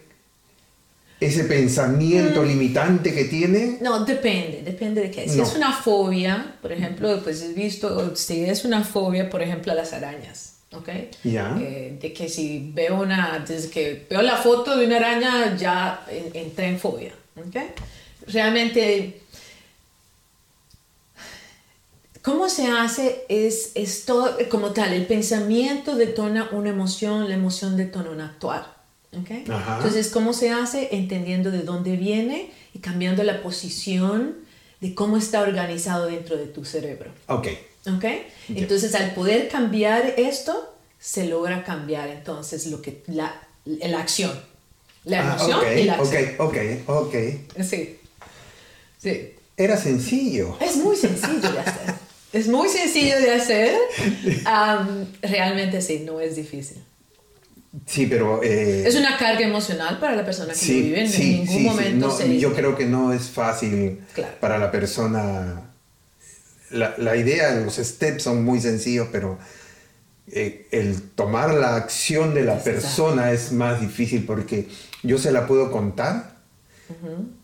[1.19, 2.47] ese pensamiento Mm.
[2.47, 3.77] limitante que tiene.
[3.81, 5.27] No, depende, depende de qué.
[5.27, 5.43] Si No.
[5.43, 9.75] es una fobia, por ejemplo, pues he visto, si es una fobia, por ejemplo, a
[9.75, 10.89] las arañas, ¿ok?
[11.23, 11.57] Ya.
[11.59, 16.05] Eh, de que si veo una, desde que veo la foto de una araña, ya
[16.11, 17.55] en- entré en fobia, ¿ok?
[18.27, 19.21] Realmente,
[22.27, 23.23] ¿cómo se hace?
[23.29, 28.75] Es, es todo, como tal, el pensamiento detona una emoción, la emoción detona un actuar,
[29.13, 29.49] ¿ok?
[29.49, 29.77] Ajá.
[29.77, 30.89] Entonces, ¿cómo se hace?
[30.91, 34.35] Entendiendo de dónde viene y cambiando la posición
[34.81, 37.11] de cómo está organizado dentro de tu cerebro.
[37.27, 37.47] Ok.
[37.95, 38.05] ¿Ok?
[38.49, 43.33] Entonces, al poder cambiar esto, se logra cambiar entonces lo que, la,
[43.65, 44.31] la acción.
[45.05, 46.35] La Ah, emoción ok, y la ok, acción.
[46.39, 47.15] ok, ok.
[47.63, 47.99] Sí.
[49.01, 49.33] Sí.
[49.55, 50.57] Era sencillo.
[50.59, 51.95] Es muy sencillo de hacer.
[52.33, 53.77] Es muy sencillo de hacer.
[54.45, 56.83] Am, realmente sí, no es difícil.
[57.85, 58.41] Sí, pero...
[58.43, 61.01] eh, Es una carga emocional para la persona que lo sí, vive.
[61.01, 61.63] En sí, ningún sí, sí.
[61.63, 64.33] momento No, se yo creo que no es fácil Claro.
[64.39, 65.63] para la persona
[66.71, 69.37] la, la idea, los steps son muy sencillos, pero
[70.29, 74.67] eh, el tomar la acción de la persona es más difícil porque
[75.03, 76.35] yo se la puedo contar,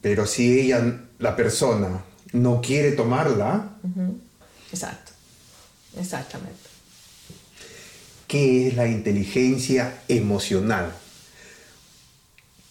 [0.01, 3.69] pero si ella, la persona, no quiere tomarla.
[4.73, 5.11] Exacto,
[5.99, 6.69] exactamente.
[8.27, 10.91] ¿Qué es la inteligencia emocional?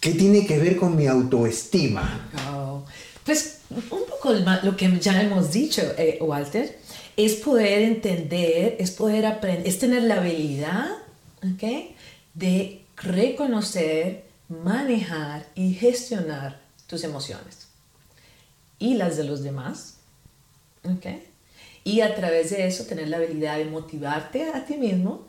[0.00, 2.28] ¿Qué tiene que ver con mi autoestima?
[2.50, 2.84] Oh,
[3.24, 6.80] pues un poco lo que ya hemos dicho, eh, Walter
[7.16, 10.90] es poder entender, es poder aprender, es tener la habilidad
[12.34, 17.68] de reconocer, manejar y gestionar tus emociones
[18.80, 19.98] y las de los demás.
[21.85, 25.27] Y a través de eso tener la habilidad de motivarte a ti mismo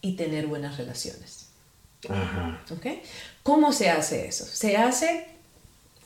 [0.00, 1.46] y tener buenas relaciones.
[3.42, 4.46] ¿Cómo se hace eso?
[4.46, 5.26] Se hace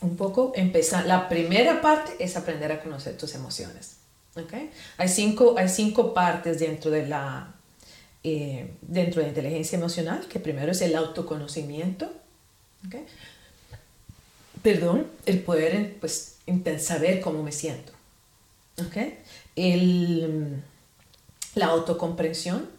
[0.01, 1.05] un poco empezar.
[1.05, 3.97] La primera parte es aprender a conocer tus emociones.
[4.35, 4.69] Okay.
[4.97, 7.55] Hay, cinco, hay cinco partes dentro de la
[8.29, 12.11] eh, dentro de inteligencia emocional, que primero es el autoconocimiento,
[12.85, 13.05] okay.
[14.61, 16.35] perdón, el poder pues,
[16.79, 17.93] saber cómo me siento,
[18.85, 19.19] okay.
[19.57, 20.63] El,
[21.55, 22.69] la autocomprensión,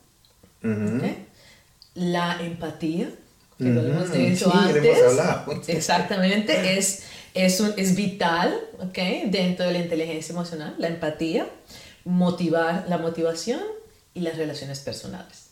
[1.95, 3.11] la empatía,
[3.59, 7.03] que hablamos de eso antes, exactamente, es
[7.35, 9.29] es, es vital ¿okay?
[9.31, 11.49] dentro de la inteligencia emocional, la empatía,
[12.05, 13.61] motivar, la motivación
[14.15, 15.49] y las relaciones personales.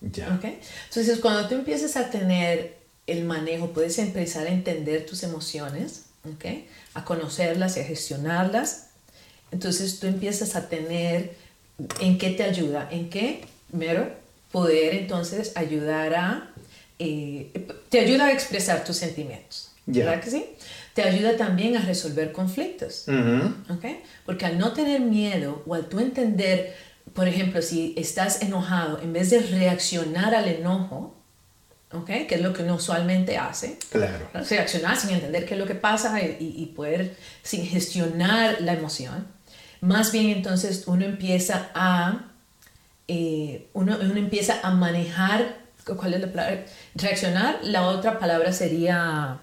[0.00, 0.34] Ya.
[0.34, 0.60] ¿okay?
[0.88, 6.68] Entonces, cuando tú empiezas a tener el manejo, puedes empezar a entender tus emociones, ¿okay?
[6.94, 8.88] a conocerlas y a gestionarlas.
[9.52, 11.34] Entonces, tú empiezas a tener
[12.00, 14.10] en qué te ayuda, en qué, mero,
[14.52, 16.50] poder entonces ayudar a,
[16.98, 17.50] eh,
[17.88, 19.72] te ayuda a expresar tus sentimientos.
[19.86, 20.44] ¿Verdad que sí?
[20.94, 23.06] te ayuda también a resolver conflictos.
[24.26, 26.74] Porque al no tener miedo o al tú entender,
[27.14, 31.14] por ejemplo, si estás enojado, en vez de reaccionar al enojo,
[31.92, 32.26] ¿okay?
[32.26, 34.28] que es lo que uno usualmente hace, claro.
[34.48, 39.26] reaccionar sin entender qué es lo que pasa y, poder, sin gestionar la emoción,
[39.80, 42.26] más bien entonces uno empieza a,
[43.08, 46.64] eh, uno, uno empieza a manejar, ¿cuál es la palabra?
[46.94, 49.40] Reaccionar, la otra palabra sería...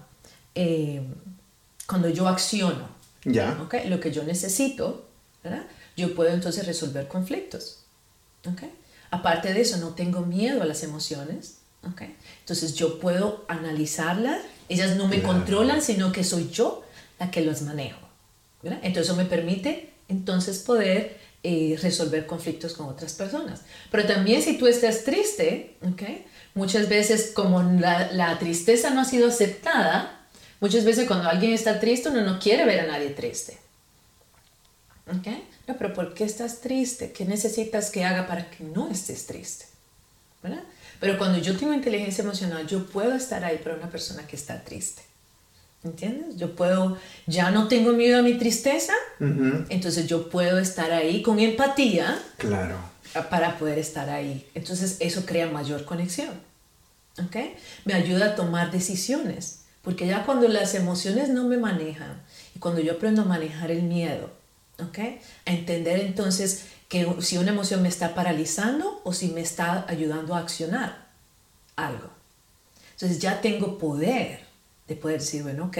[0.54, 1.02] Eh,
[1.88, 2.86] cuando yo acciono,
[3.24, 3.58] ya.
[3.62, 3.88] ¿okay?
[3.88, 5.08] lo que yo necesito,
[5.42, 5.62] ¿verdad?
[5.96, 7.78] yo puedo entonces resolver conflictos.
[8.46, 8.70] ¿okay?
[9.10, 11.60] Aparte de eso, no tengo miedo a las emociones.
[11.90, 12.14] ¿okay?
[12.40, 14.42] Entonces yo puedo analizarlas.
[14.68, 16.84] Ellas no me controlan, sino que soy yo
[17.18, 18.00] la que los manejo.
[18.62, 18.80] ¿verdad?
[18.82, 23.62] Entonces eso me permite entonces poder eh, resolver conflictos con otras personas.
[23.90, 26.26] Pero también si tú estás triste, ¿okay?
[26.54, 30.18] muchas veces como la, tristeza no ha sido aceptada,
[30.60, 33.58] Muchas veces cuando alguien está triste, uno no quiere ver a nadie triste.
[35.06, 35.26] ¿Ok?
[35.66, 37.12] No, pero ¿por qué estás triste?
[37.12, 39.66] ¿Qué necesitas que haga para que no estés triste?
[40.42, 40.64] ¿Verdad?
[41.00, 44.64] Pero cuando yo tengo inteligencia emocional, yo puedo estar ahí para una persona que está
[44.64, 45.02] triste.
[45.84, 46.36] ¿Entiendes?
[46.36, 51.38] Yo puedo, ya no tengo miedo a mi tristeza, entonces yo puedo estar ahí con
[51.38, 52.18] empatía.
[52.36, 52.76] Claro.
[53.30, 54.46] Para poder estar ahí.
[54.54, 56.30] Entonces eso crea mayor conexión.
[57.24, 57.36] ¿Ok?
[57.84, 59.60] Me ayuda a tomar decisiones.
[59.82, 62.20] Porque ya cuando las emociones no me manejan
[62.54, 64.30] y cuando yo aprendo a manejar el miedo,
[64.78, 64.98] ¿ok?
[65.46, 70.34] A entender entonces que si una emoción me está paralizando o si me está ayudando
[70.34, 71.06] a accionar
[71.76, 72.10] algo.
[72.92, 74.47] Entonces ya tengo poder
[74.88, 75.78] de poder decir, bueno, ok,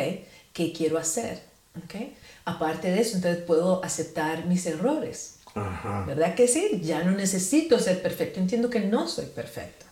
[0.53, 1.49] ¿qué quiero hacer?
[1.85, 2.13] ¿ok?
[2.45, 5.35] Aparte de eso, entonces puedo aceptar mis errores.
[6.07, 6.81] ¿Verdad que sí?
[6.85, 8.39] Ya no necesito ser perfecto.
[8.39, 9.87] Entiendo que no soy perfecto.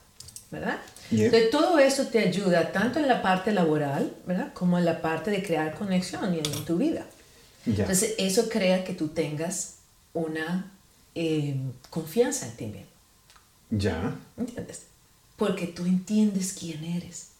[0.50, 0.78] ¿Verdad?
[1.10, 4.52] Entonces, todo eso te ayuda tanto en la parte laboral, ¿verdad?
[4.52, 7.04] Como en la parte de crear conexión y en tu vida.
[7.66, 9.78] Entonces, eso crea que tú tengas
[10.14, 10.72] una
[11.16, 11.56] eh,
[11.90, 12.86] confianza en ti mismo.
[13.70, 14.16] Ya.
[14.36, 14.82] ¿Entiendes?
[15.36, 17.30] Porque tú entiendes quién eres.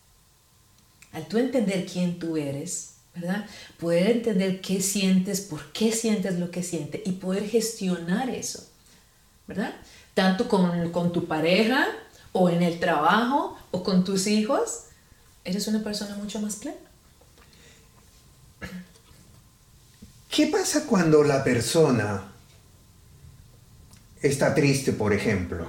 [1.17, 3.47] Al tú entender quién tú eres, ¿verdad?
[3.81, 8.69] Poder entender qué sientes, por qué sientes lo que sientes y poder gestionar eso,
[9.47, 9.75] ¿verdad?
[10.15, 11.89] Tanto con, con tu pareja,
[12.39, 14.83] o en el trabajo o con tus hijos,
[15.45, 16.77] eres una persona mucho más plena.
[20.29, 22.25] ¿Qué pasa cuando la persona
[24.21, 25.67] está triste, por ejemplo?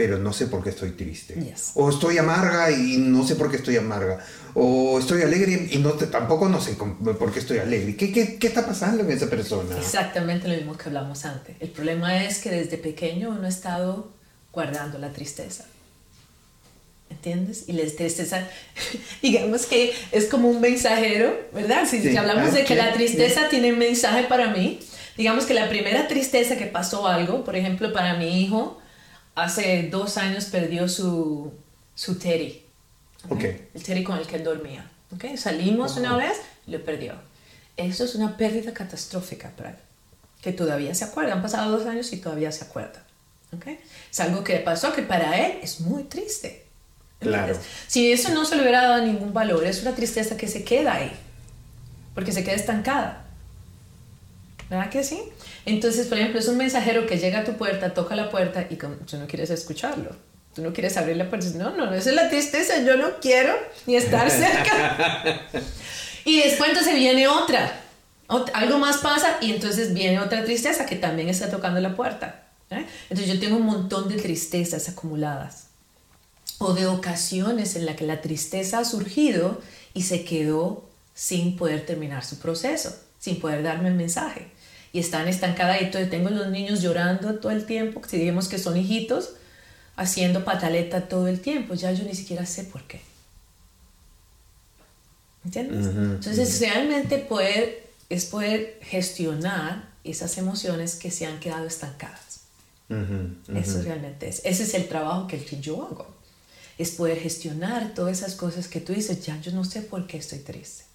[0.00, 1.36] Pero no sé por qué estoy triste.
[1.74, 4.24] O estoy amarga y no sé por qué estoy amarga.
[4.54, 7.96] O estoy alegre y no tampoco no sé por qué estoy alegre.
[7.96, 9.76] ¿Qué, qué, qué está pasando en esa persona?
[9.76, 11.54] Exactamente lo mismo que hablamos antes.
[11.60, 14.10] El problema es que desde pequeño uno ha estado
[14.54, 15.66] guardando la tristeza.
[17.10, 17.64] ¿Entiendes?
[17.66, 18.48] Y la tristeza,
[19.22, 21.86] digamos que es como un mensajero, ¿verdad?
[21.86, 24.80] Si, hablamos de que la tristeza tiene un mensaje para mí,
[25.18, 28.79] digamos que la primera tristeza que pasó algo, por ejemplo, para mi hijo,
[29.40, 31.52] hace dos años perdió su,
[31.94, 32.62] su Teddy.
[33.28, 33.68] ¿okay?
[33.74, 34.90] El Teddy con el que él dormía.
[35.14, 35.36] ¿okay?
[35.36, 37.14] Salimos una vez lo perdió.
[37.76, 39.76] Eso es una pérdida catastrófica para él,
[40.42, 41.32] que todavía se acuerda.
[41.32, 43.02] Han pasado dos años y todavía se acuerda.
[44.10, 46.64] Es algo que pasó que para él es muy triste.
[47.18, 47.58] Claro.
[47.86, 50.94] Si eso no se le hubiera dado ningún valor, es una tristeza que se queda
[50.94, 51.12] ahí,
[52.14, 53.24] porque se queda estancada.
[54.70, 55.20] ¿Verdad que sí?
[55.66, 58.76] Entonces, por ejemplo, es un mensajero que llega a tu puerta, toca la puerta y
[58.76, 58.88] tú
[59.18, 60.10] no quieres escucharlo.
[60.54, 61.46] Tú no quieres abrir la puerta.
[61.54, 62.82] No, no, no, esa es la tristeza.
[62.82, 63.54] Yo no quiero
[63.86, 65.46] ni estar cerca.
[66.24, 67.82] y después entonces viene otra.
[68.54, 72.44] Algo más pasa y entonces viene otra tristeza que también está tocando la puerta.
[72.70, 72.86] ¿eh?
[73.10, 75.66] Entonces yo tengo un montón de tristezas acumuladas.
[76.58, 79.60] O de ocasiones en las que la tristeza ha surgido
[79.94, 84.50] y se quedó sin poder terminar su proceso, sin poder darme el mensaje
[84.92, 85.80] y están estancadas.
[85.80, 89.34] Y entonces tengo los niños llorando todo el tiempo, si digamos que son hijitos,
[89.96, 91.74] haciendo pataleta todo el tiempo.
[91.74, 93.00] Ya yo ni siquiera sé por qué.
[95.44, 95.86] ¿Entiendes?
[95.86, 102.40] Entonces, realmente poder, es poder gestionar esas emociones que se han quedado estancadas.
[103.54, 104.42] Eso realmente es.
[104.44, 106.08] Ese es el trabajo que, que yo hago.
[106.76, 110.16] Es poder gestionar todas esas cosas que tú dices, ya yo no sé por qué
[110.16, 110.89] estoy triste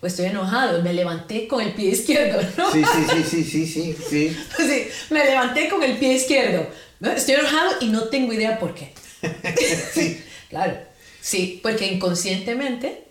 [0.00, 2.70] o estoy enojado, me levanté con el pie izquierdo, ¿no?
[2.70, 4.36] Sí, sí, sí, sí, sí, sí.
[4.56, 4.88] sí.
[5.10, 6.66] me levanté con el pie izquierdo,
[7.00, 8.92] estoy enojado y no tengo idea por qué.
[9.92, 10.22] sí.
[10.48, 10.76] claro,
[11.20, 13.04] sí, porque inconscientemente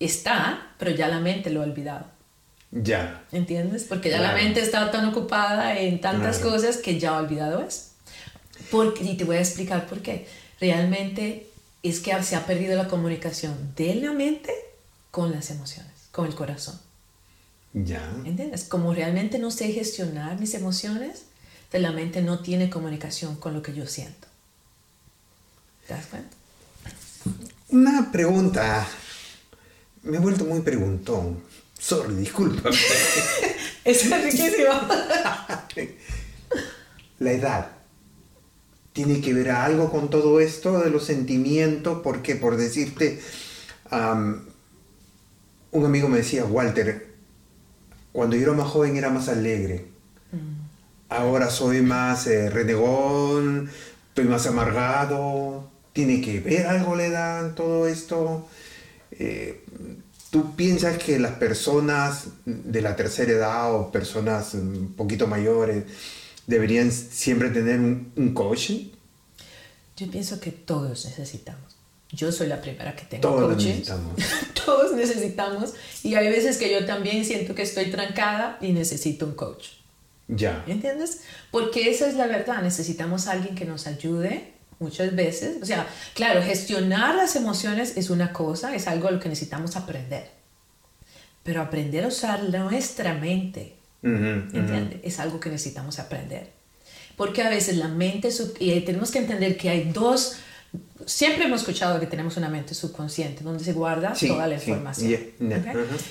[0.00, 2.06] está, pero ya la mente lo ha olvidado.
[2.70, 3.24] Ya.
[3.32, 3.84] ¿Entiendes?
[3.84, 7.84] Porque ya la mente está tan ocupada en tantas cosas que ya ha olvidado eso.
[8.70, 10.26] Porque, y te voy a explicar por qué.
[10.60, 11.46] Realmente
[11.82, 14.52] es que se ha perdido la comunicación de la mente
[15.10, 15.87] con las emociones
[16.18, 16.74] con el corazón.
[17.72, 18.02] Ya.
[18.24, 18.64] ¿Entiendes?
[18.64, 21.26] Como realmente no sé gestionar mis emociones,
[21.70, 24.26] de la mente no tiene comunicación con lo que yo siento.
[25.86, 26.36] ¿Te das cuenta?
[27.68, 28.84] Una pregunta.
[30.02, 31.40] Me he vuelto muy preguntón.
[31.78, 32.68] Sorry, disculpa.
[33.84, 34.72] es riquísimo.
[37.20, 37.70] la edad.
[38.92, 42.00] ¿Tiene que ver algo con todo esto de los sentimientos?
[42.02, 43.22] Porque, por decirte,
[45.72, 47.08] un amigo me decía, Walter,
[48.12, 49.86] cuando yo era más joven era más alegre.
[50.32, 50.68] Mm.
[51.08, 53.70] Ahora soy más eh, renegón,
[54.08, 55.70] estoy más amargado.
[55.92, 58.48] ¿Tiene que ver algo la edad en todo esto?
[59.12, 59.64] Eh,
[60.30, 65.84] ¿Tú piensas que las personas de la tercera edad o personas un poquito mayores
[66.46, 68.70] deberían siempre tener un, un coach?
[69.96, 71.77] Yo pienso que todos necesitamos.
[72.10, 74.12] Yo soy la primera que tengo Todos necesitamos.
[74.64, 75.74] Todos necesitamos.
[76.02, 79.68] Y hay veces que yo también siento que estoy trancada y necesito un coach.
[80.26, 80.64] Ya.
[80.66, 81.22] ¿Entiendes?
[81.50, 82.62] Porque esa es la verdad.
[82.62, 85.58] Necesitamos a alguien que nos ayude muchas veces.
[85.62, 89.76] O sea, claro, gestionar las emociones es una cosa, es algo a lo que necesitamos
[89.76, 90.30] aprender.
[91.42, 95.00] Pero aprender a usar nuestra mente, ¿entiendes?
[95.02, 96.50] Es algo que necesitamos aprender.
[97.16, 98.28] Porque a veces la mente,
[98.60, 100.36] y tenemos que entender que hay dos
[101.06, 105.20] siempre hemos escuchado que tenemos una mente subconsciente donde se guarda toda la información.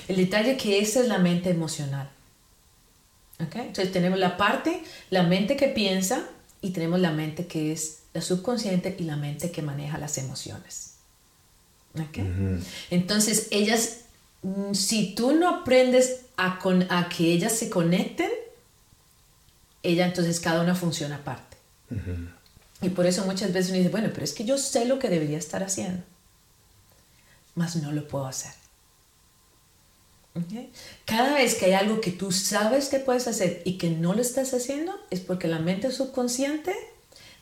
[0.08, 2.10] El detalle es que esa es la mente emocional.
[3.38, 6.24] Entonces tenemos la parte, la mente que piensa
[6.60, 10.94] y tenemos la mente que es la subconsciente y la mente que maneja las emociones.
[12.90, 14.00] Entonces ellas,
[14.42, 18.30] mm, si tú no aprendes a, con, a que ellas se conecten,
[19.82, 21.56] ella entonces cada una funciona aparte.
[22.80, 25.08] Y por eso muchas veces uno dice, bueno, pero es que yo sé lo que
[25.08, 26.02] debería estar haciendo,
[27.54, 28.52] mas no lo puedo hacer.
[31.04, 34.22] Cada vez que hay algo que tú sabes que puedes hacer y que no lo
[34.22, 36.76] estás haciendo, es porque la mente subconsciente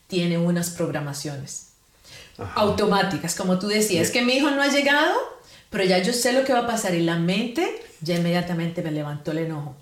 [0.07, 1.69] tiene unas programaciones
[2.55, 5.15] automáticas, como tú decías, es que mi hijo no ha llegado,
[5.71, 7.67] pero ya yo sé lo que va a pasar y la mente
[8.01, 9.75] ya inmediatamente me levantó el enojo.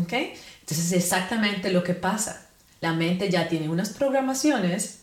[0.00, 0.34] ¿Okay?
[0.60, 2.43] Entonces es exactamente lo que pasa
[2.84, 4.98] la mente ya tiene unas programaciones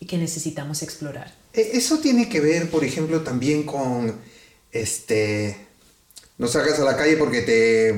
[0.00, 1.32] y que necesitamos explorar.
[1.52, 4.20] E, eso tiene que ver, por ejemplo, también con,
[4.72, 5.56] este,
[6.38, 7.94] no salgas a la calle porque te,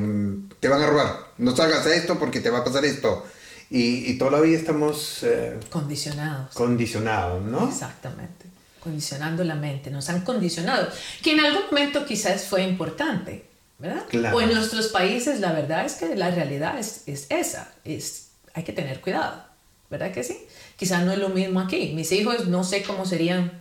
[0.60, 3.24] te van a robar, no salgas a esto porque te va a pasar esto.
[3.70, 5.22] Y, y todavía estamos...
[5.22, 6.54] Eh, condicionados.
[6.54, 7.66] Condicionados, ¿no?
[7.66, 8.44] Exactamente.
[8.80, 10.88] Condicionando la mente, nos han condicionado,
[11.22, 13.46] que en algún momento quizás fue importante,
[13.78, 14.04] ¿verdad?
[14.34, 18.24] O en nuestros países la verdad es que la realidad es, es esa, es
[18.54, 19.54] hay que tener cuidado.
[19.90, 20.36] ¿verdad que sí?
[20.76, 21.92] Quizás no es lo mismo aquí.
[21.94, 23.52] Mis hijos no sé cómo serían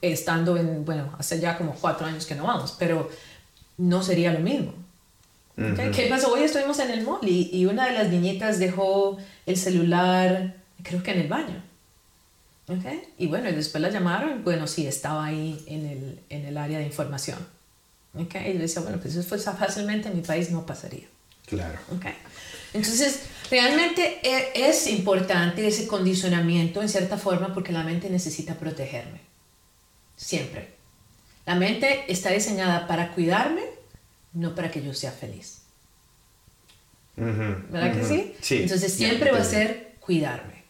[0.00, 3.08] estando en, bueno, hace ya como cuatro años que no vamos, pero
[3.78, 4.74] no sería lo mismo.
[5.56, 6.32] ¿Qué pasó?
[6.32, 11.02] Hoy estuvimos en el mall y, y, una de las niñitas dejó el celular, creo
[11.02, 11.62] que en el baño.
[12.66, 13.02] ¿Okay?
[13.18, 16.78] Y bueno, y después la llamaron, bueno, sí, estaba ahí en el, en el área
[16.78, 17.38] de información.
[18.14, 18.50] ¿Okay?
[18.50, 21.06] Y yo decía, bueno, pues eso fue fácilmente en mi país no pasaría.
[21.46, 21.78] Claro.
[22.72, 23.20] Entonces,
[23.52, 29.20] realmente e, es importante ese condicionamiento en cierta forma porque la mente necesita protegerme.
[30.16, 30.70] Siempre.
[31.44, 33.62] La mente está diseñada para cuidarme,
[34.32, 35.58] no para que yo sea feliz.
[37.16, 38.34] ¿Verdad que sí?
[38.40, 38.62] Sí.
[38.62, 40.64] Entonces siempre va a ser cuidarme.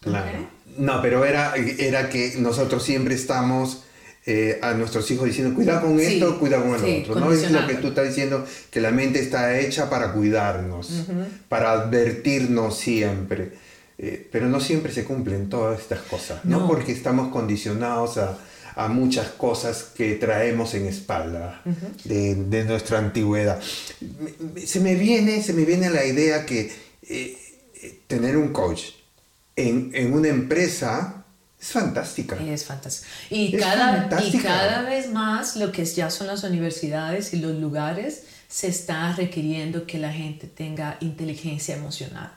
[0.00, 0.48] Claro.
[0.78, 3.84] No, pero era, era que nosotros siempre estamos
[4.28, 7.20] eh, a nuestros hijos diciendo, cuida con esto, cuida con el otro.
[7.20, 11.04] No es lo que tú estás diciendo, que la mente está hecha para cuidarnos,
[11.48, 13.52] para advertirnos siempre.
[13.98, 16.66] Eh, pero no siempre se cumplen todas estas cosas, ¿no?
[16.66, 18.36] Porque estamos condicionados a,
[18.74, 21.62] a, muchas cosas que traemos en espalda
[22.04, 23.58] de, de, nuestra antigüedad.
[24.64, 26.70] Se me viene, se me viene la idea que
[27.08, 27.38] eh,
[28.06, 28.82] tener un coach
[29.54, 31.15] en, en una empresa
[31.66, 32.36] es fantástica.
[32.40, 33.08] Es fantástica.
[33.28, 38.22] Y, cada, y cada vez más lo que ya son las universidades y los lugares
[38.48, 42.30] se está requiriendo que la gente tenga inteligencia emocional,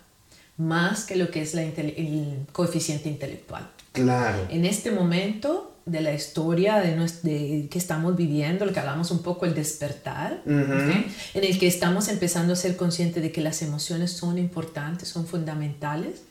[0.57, 3.69] más que lo que es la el coeficiente intelectual.
[3.91, 4.47] Claro.
[4.49, 9.21] En este momento de la historia de, de, que estamos viviendo, lo que hablamos un
[9.21, 14.11] poco el despertar, en el que estamos empezando a ser conscientes de que las emociones
[14.11, 16.23] son importantes, son fundamentales,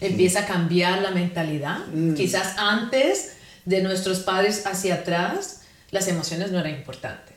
[0.00, 1.86] Empieza a cambiar la mentalidad.
[1.92, 2.14] Mm.
[2.14, 3.32] Quizás antes
[3.64, 7.36] de nuestros padres hacia atrás, las emociones no eran importantes.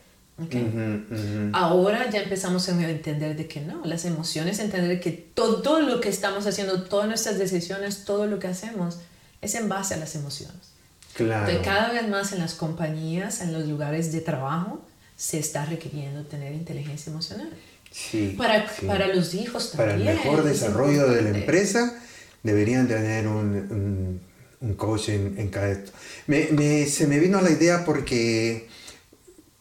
[1.52, 6.08] Ahora ya empezamos a entender de que no, las emociones, entender que todo, lo que
[6.08, 8.98] estamos haciendo, todas nuestras decisiones, todo lo que hacemos,
[9.42, 10.70] es en base a las emociones.
[11.12, 11.60] Claro.
[11.62, 14.80] cada vez más en las compañías, en los lugares de trabajo,
[15.16, 17.50] se está requiriendo tener inteligencia emocional.
[17.90, 19.98] Sí, para, para los hijos también.
[19.98, 21.98] Para el mejor desarrollo de la empresa
[22.42, 24.20] deberían tener un,
[24.60, 25.92] un, coach en, en cada esto.
[26.26, 28.68] Me, me, se me vino la idea porque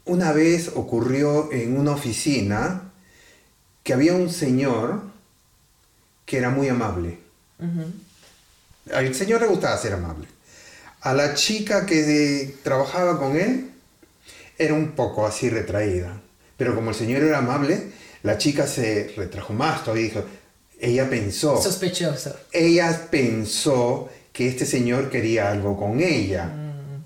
[0.05, 2.91] una vez ocurrió en una oficina
[3.83, 5.01] que había un señor
[6.25, 7.17] que era muy amable.
[8.93, 10.27] Al señor le gustaba ser amable.
[11.01, 13.71] A la chica que trabajaba con él
[14.57, 16.21] era un poco así retraída.
[16.57, 17.91] Pero como el señor era amable,
[18.23, 20.23] la chica se retrajo más todavía dijo,
[20.79, 21.61] ella pensó.
[21.61, 22.35] Sospechoso.
[22.51, 26.45] Ella pensó que este señor quería algo con ella.
[26.45, 27.03] Mm.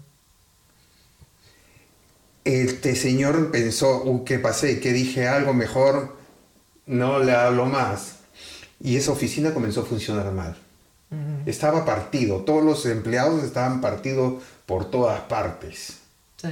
[2.46, 4.80] Este señor pensó, uh, ¿qué pasé?
[4.80, 6.16] ¿Qué dije algo mejor?
[6.86, 8.18] No le hablo más.
[8.80, 10.58] Y esa oficina comenzó a funcionar mal.
[11.10, 11.48] Mm.
[11.48, 16.00] Estaba partido, todos los empleados estaban partidos por todas partes.
[16.38, 16.50] Sí.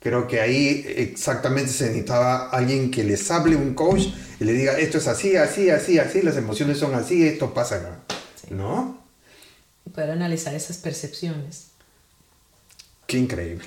[0.00, 4.06] Creo que ahí exactamente se necesitaba alguien que les hable, un coach,
[4.40, 7.76] y le diga, esto es así, así, así, así, las emociones son así, esto pasa
[7.76, 7.98] acá.
[8.48, 8.98] ¿No?
[9.84, 11.66] Y poder analizar esas percepciones.
[13.06, 13.66] Qué increíble.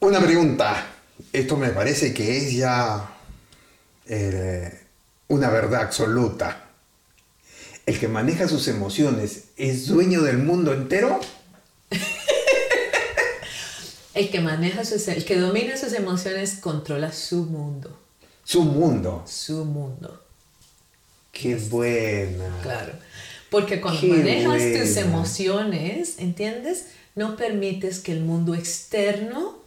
[0.00, 0.86] Una pregunta.
[1.32, 3.08] Esto me parece que es ya
[4.06, 4.80] eh,
[5.28, 6.64] una verdad absoluta.
[7.86, 11.20] ¿El que maneja sus emociones es dueño del mundo entero?
[14.14, 17.98] El que maneja sus, el que domina sus emociones controla su mundo.
[18.44, 19.24] Su mundo.
[19.26, 20.22] Su mundo.
[21.32, 22.58] Qué buena.
[22.62, 22.92] Claro.
[23.50, 26.86] Porque cuando manejas tus emociones, ¿entiendes?
[27.14, 29.58] No permites que el mundo externo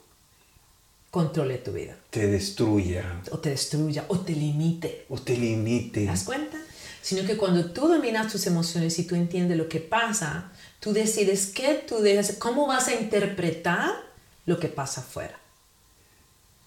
[1.09, 1.95] controle tu vida.
[2.09, 3.21] Te destruya.
[3.31, 5.05] O te destruya, o te limite.
[5.09, 6.01] O te limite.
[6.01, 6.57] ¿Te das cuenta?
[7.01, 11.47] Sino que cuando tú dominas tus emociones y tú entiendes lo que pasa, tú decides
[11.47, 13.93] qué tú dejas, cómo vas a interpretar
[14.45, 15.39] lo que pasa afuera.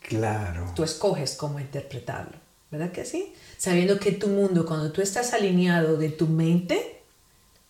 [0.01, 0.73] Claro.
[0.75, 2.37] Tú escoges cómo interpretarlo,
[2.71, 3.35] ¿verdad que sí?
[3.57, 7.03] Sabiendo que tu mundo, cuando tú estás alineado de tu mente,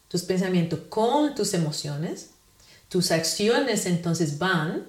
[0.08, 2.30] tus pensamientos con tus emociones,
[2.88, 4.86] tus acciones entonces van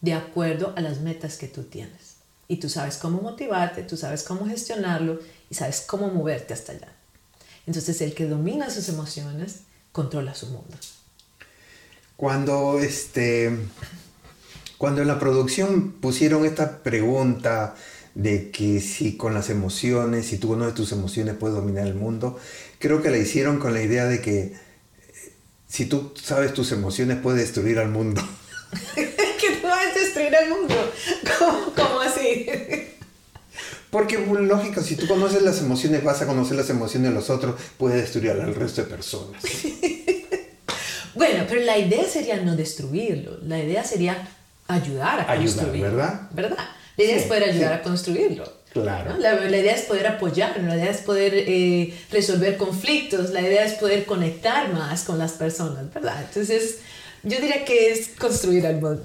[0.00, 2.16] de acuerdo a las metas que tú tienes.
[2.48, 6.92] Y tú sabes cómo motivarte, tú sabes cómo gestionarlo y sabes cómo moverte hasta allá.
[7.66, 9.60] Entonces el que domina sus emociones
[9.92, 10.76] controla su mundo.
[12.16, 13.58] Cuando este
[14.82, 17.76] cuando en la producción pusieron esta pregunta
[18.16, 22.36] de que si con las emociones, si tú conoces tus emociones puedes dominar el mundo,
[22.80, 24.54] creo que la hicieron con la idea de que eh,
[25.68, 28.20] si tú sabes tus emociones puedes destruir al mundo.
[28.96, 30.74] ¿Que a destruir al mundo?
[31.76, 32.46] ¿Cómo, así?
[33.88, 37.54] Porque, lógico, si tú conoces las emociones, vas a conocer las emociones de los otros,
[37.78, 39.44] puedes destruir al resto de personas.
[41.14, 43.38] bueno, pero la idea sería no destruirlo.
[43.44, 44.28] La idea sería
[44.68, 45.82] ayudar a construirlo.
[45.82, 46.20] ¿verdad?
[46.32, 46.68] ¿Verdad?
[46.96, 48.62] La idea es poder ayudar a construirlo.
[48.72, 49.16] Claro.
[49.18, 53.74] La, idea es poder apoyar, la idea es poder eh, resolver conflictos, la idea es
[53.74, 56.22] poder conectar más con las personas, ¿verdad?
[56.26, 56.78] Entonces,
[57.22, 59.02] yo diría que es construir al mundo.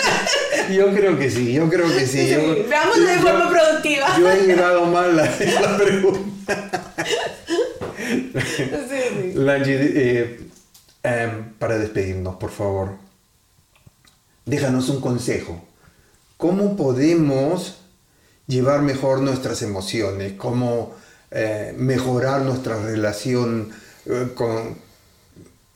[0.72, 2.34] yo creo que sí, yo creo que sí.
[2.68, 4.18] Veamos de forma productiva.
[4.18, 6.94] Yo he llegado mal la, la pregunta.
[8.04, 10.40] Sí, eh,
[11.04, 12.98] em, para despedirnos, por favor,
[14.48, 15.60] déjanos un consejo.
[16.36, 17.78] ¿Cómo podemos
[18.46, 20.94] llevar mejor nuestras emociones, cómo
[21.30, 23.70] eh, mejorar nuestra relación
[24.06, 24.78] eh, con,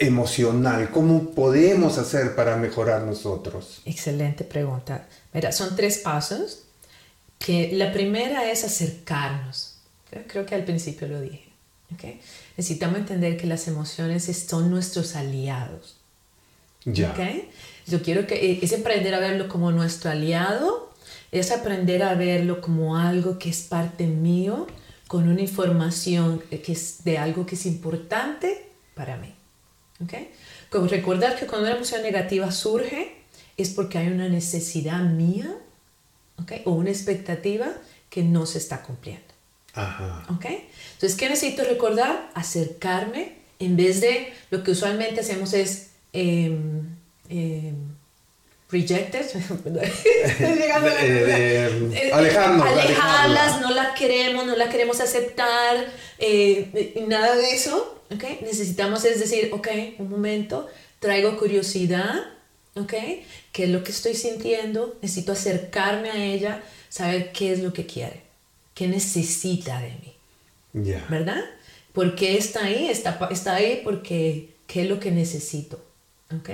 [0.03, 3.83] emocional, cómo podemos hacer para mejorar nosotros.
[3.85, 5.07] Excelente pregunta.
[5.33, 6.65] Mira, son tres pasos.
[7.39, 9.77] Que la primera es acercarnos.
[10.29, 11.49] Creo que al principio lo dije.
[11.93, 12.21] ¿okay?
[12.57, 15.97] Necesitamos entender que las emociones son nuestros aliados.
[16.85, 17.15] Ya.
[17.87, 20.93] Yo quiero que eh, es aprender a verlo como nuestro aliado
[21.33, 24.67] es aprender a verlo como algo que es parte mío,
[25.09, 29.35] con una información que es de algo que es importante para mí.
[30.05, 30.31] ¿Okay?
[30.71, 33.15] Como recordar que cuando una emoción negativa surge
[33.57, 35.55] es porque hay una necesidad mía
[36.41, 36.63] ¿okay?
[36.67, 37.73] o una expectativa
[38.11, 39.25] que no se está cumpliendo.
[39.75, 40.27] Ajá.
[40.35, 40.69] ¿Okay?
[40.95, 42.31] Entonces, ¿qué necesito recordar?
[42.35, 45.93] Acercarme en vez de lo que usualmente hacemos es...
[46.13, 46.59] Eh,
[48.73, 49.23] rejected,
[52.13, 55.87] alejarlas, no la queremos, no la queremos aceptar,
[56.19, 58.25] eh, nada de eso, ¿ok?
[58.41, 59.69] Necesitamos es decir, ok,
[59.99, 60.69] un momento,
[60.99, 62.25] traigo curiosidad,
[62.75, 62.95] ¿ok?
[63.53, 64.99] ¿Qué es lo que estoy sintiendo?
[65.03, 68.23] Necesito acercarme a ella, saber qué es lo que quiere,
[68.75, 70.15] qué necesita de mí,
[71.11, 71.45] ¿verdad?
[71.93, 72.89] ¿Por qué está ahí?
[72.89, 75.79] Está, está ahí porque, ¿qué es lo que necesito?
[76.35, 76.49] ¿Ok?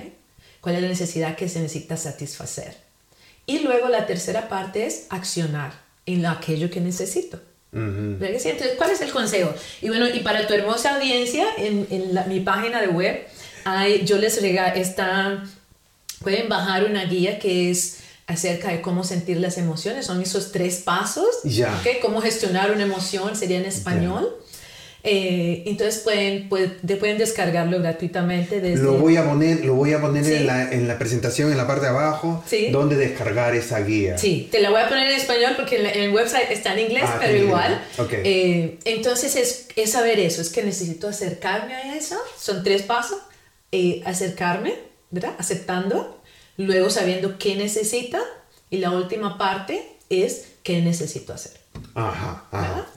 [0.61, 2.77] Cuál es la necesidad que se necesita satisfacer.
[3.47, 5.73] Y luego la tercera parte es accionar
[6.07, 7.41] en aquello que necesito.
[7.73, 9.55] Entonces, ¿cuál es el consejo?
[9.83, 13.27] Y bueno, y para tu hermosa audiencia, en, en mi página de web,
[13.65, 15.45] hay, yo les regalo esta,
[16.23, 20.07] pueden bajar una guía que es acerca de cómo sentir las emociones.
[20.07, 21.27] Son esos tres pasos.
[21.45, 21.83] Ya.
[22.03, 24.37] Cómo gestionar una emoción sería en español.
[25.05, 28.61] Eh, entonces pueden, pueden, descargarlo gratuitamente.
[28.61, 28.83] Desde...
[28.83, 31.67] Lo voy a poner, lo voy a poner en, la, en, la, presentación, en la
[31.67, 34.19] parte de abajo, donde descargar esa guía.
[34.19, 37.05] Sí, te la voy a poner en español porque en, el website está en inglés,
[37.07, 37.81] ah, pero igual.
[38.11, 42.17] Eh, entonces es, es, saber eso, es que necesito acercarme a eso.
[42.39, 43.19] Son tres pasos.
[43.71, 44.75] Eh, acercarme,
[45.11, 45.35] ¿verdad?
[45.39, 46.23] Aceptando,
[46.57, 48.19] luego sabiendo qué necesita
[48.71, 51.53] y la última parte es qué necesito hacer.
[51.95, 52.88] Ajá, ajá.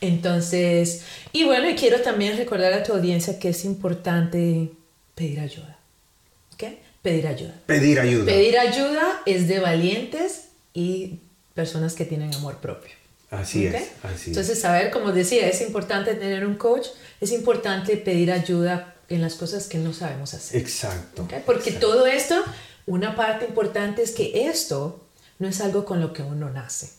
[0.00, 4.70] Entonces, y bueno, y quiero también recordar a tu audiencia que es importante
[5.14, 5.78] pedir ayuda.
[6.56, 6.78] ¿Qué?
[7.02, 7.54] Pedir ayuda.
[7.66, 8.24] Pedir ayuda.
[8.24, 11.18] Pedir ayuda es de valientes y
[11.54, 12.92] personas que tienen amor propio.
[13.30, 16.86] Así es, así Entonces, saber, como decía, es importante tener un coach,
[17.20, 20.60] es importante pedir ayuda en las cosas que no sabemos hacer.
[20.60, 21.28] Exacto.
[21.44, 22.42] Porque todo esto,
[22.86, 25.04] una parte importante es que esto
[25.38, 26.90] no es algo con lo que uno nace.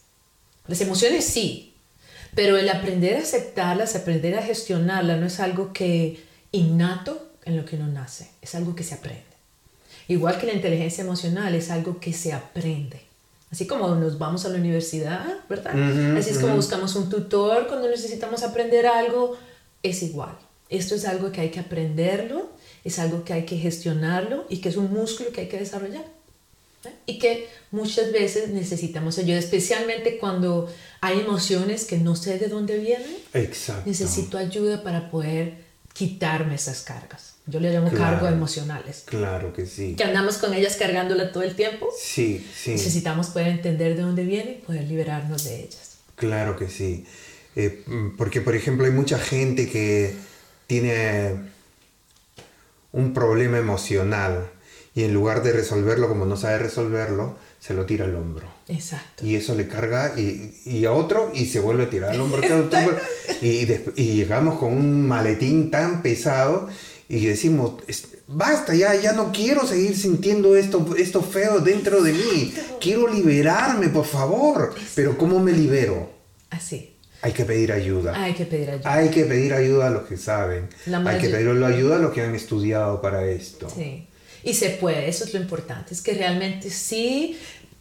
[0.68, 1.69] Las emociones sí,
[2.36, 7.66] pero el aprender a aceptarlas, aprender a gestionarlas, no es algo que innato en lo
[7.66, 9.24] que uno nace, es algo que se aprende.
[10.08, 13.02] Igual que la inteligencia emocional es algo que se aprende.
[13.52, 15.74] Así como nos vamos a la universidad, ¿verdad?
[16.18, 19.38] Así es como buscamos un tutor cuando necesitamos aprender algo,
[19.82, 20.38] es igual.
[20.70, 22.50] Esto es algo que hay que aprenderlo,
[22.84, 26.06] es algo que hay que gestionarlo y que es un músculo que hay que desarrollar.
[27.06, 30.72] Y que muchas veces necesitamos ayuda, especialmente cuando
[31.02, 33.18] hay emociones que no sé de dónde vienen.
[33.34, 33.84] Exacto.
[33.86, 35.58] Necesito ayuda para poder
[35.94, 37.34] quitarme esas cargas.
[37.46, 39.04] Yo le llamo cargas emocionales.
[39.06, 39.96] Claro que sí.
[39.96, 41.90] Que andamos con ellas cargándola todo el tiempo.
[42.00, 42.72] Sí, sí.
[42.72, 45.98] Necesitamos poder entender de dónde vienen y poder liberarnos de ellas.
[46.16, 47.06] Claro que sí.
[47.56, 47.84] Eh,
[48.18, 50.16] porque, por ejemplo, hay mucha gente que
[50.68, 51.50] tiene
[52.92, 54.50] un problema emocional
[54.96, 58.48] y en lugar de resolverlo como no sabe resolverlo, se lo tira al hombro.
[58.68, 59.26] Exacto.
[59.26, 62.42] Y eso le carga y, y a otro y se vuelve a tirar al hombro.
[63.42, 66.70] y, y, llegamos con un maletín tan pesado
[67.08, 67.74] y decimos,
[68.28, 72.54] basta, ya, ya no quiero seguir sintiendo esto, esto feo dentro de mí.
[72.80, 74.74] Quiero liberarme, por favor.
[74.96, 76.12] Pero ¿cómo me libero?
[76.50, 76.96] Así.
[77.22, 78.22] Hay que pedir ayuda.
[78.22, 78.94] Hay que pedir ayuda.
[78.94, 80.70] Hay que pedir ayuda a los que saben.
[81.06, 83.70] Hay que pedir ayuda a los que han estudiado para esto.
[83.70, 84.08] Sí.
[84.44, 87.38] Y se puede, eso es lo importante, es que realmente sí,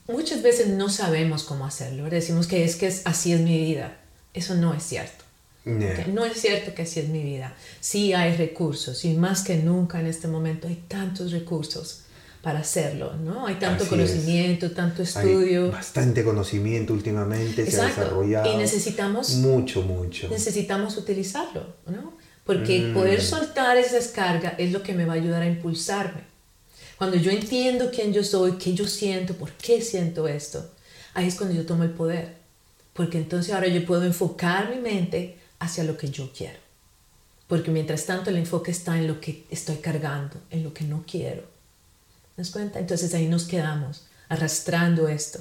[0.06, 2.08] muchas veces no sabemos cómo hacerlo.
[2.10, 3.96] Decimos que es que así es mi vida.
[4.34, 5.24] Eso no es cierto.
[5.64, 7.54] No es cierto que así es mi vida.
[7.80, 12.02] Sí hay recursos y más que nunca en este momento hay tantos recursos
[12.42, 13.46] para hacerlo, ¿no?
[13.46, 15.64] Hay tanto conocimiento, tanto estudio.
[15.64, 18.52] Hay bastante conocimiento últimamente, se ha desarrollado.
[18.52, 19.34] Y necesitamos...
[19.34, 20.28] Mucho, mucho.
[20.28, 22.16] Necesitamos utilizarlo, ¿no?
[22.44, 22.94] Porque mm.
[22.94, 26.22] poder soltar esa descarga es lo que me va a ayudar a impulsarme.
[26.98, 30.68] Cuando yo entiendo quién yo soy, qué yo siento, por qué siento esto,
[31.14, 32.34] ahí es cuando yo tomo el poder.
[32.92, 36.58] Porque entonces ahora yo puedo enfocar mi mente hacia lo que yo quiero.
[37.46, 41.04] Porque mientras tanto el enfoque está en lo que estoy cargando, en lo que no
[41.06, 41.42] quiero.
[42.34, 42.80] ¿Te das cuenta?
[42.80, 45.38] Entonces ahí nos quedamos arrastrando esto.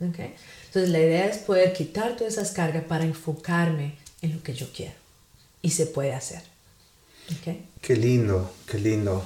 [0.00, 0.34] ¿okay?
[0.66, 4.72] Entonces la idea es poder quitar todas esas cargas para enfocarme en lo que yo
[4.74, 4.94] quiero.
[5.60, 6.42] Y se puede hacer.
[7.38, 7.68] ¿okay?
[7.82, 9.22] Qué lindo, qué lindo.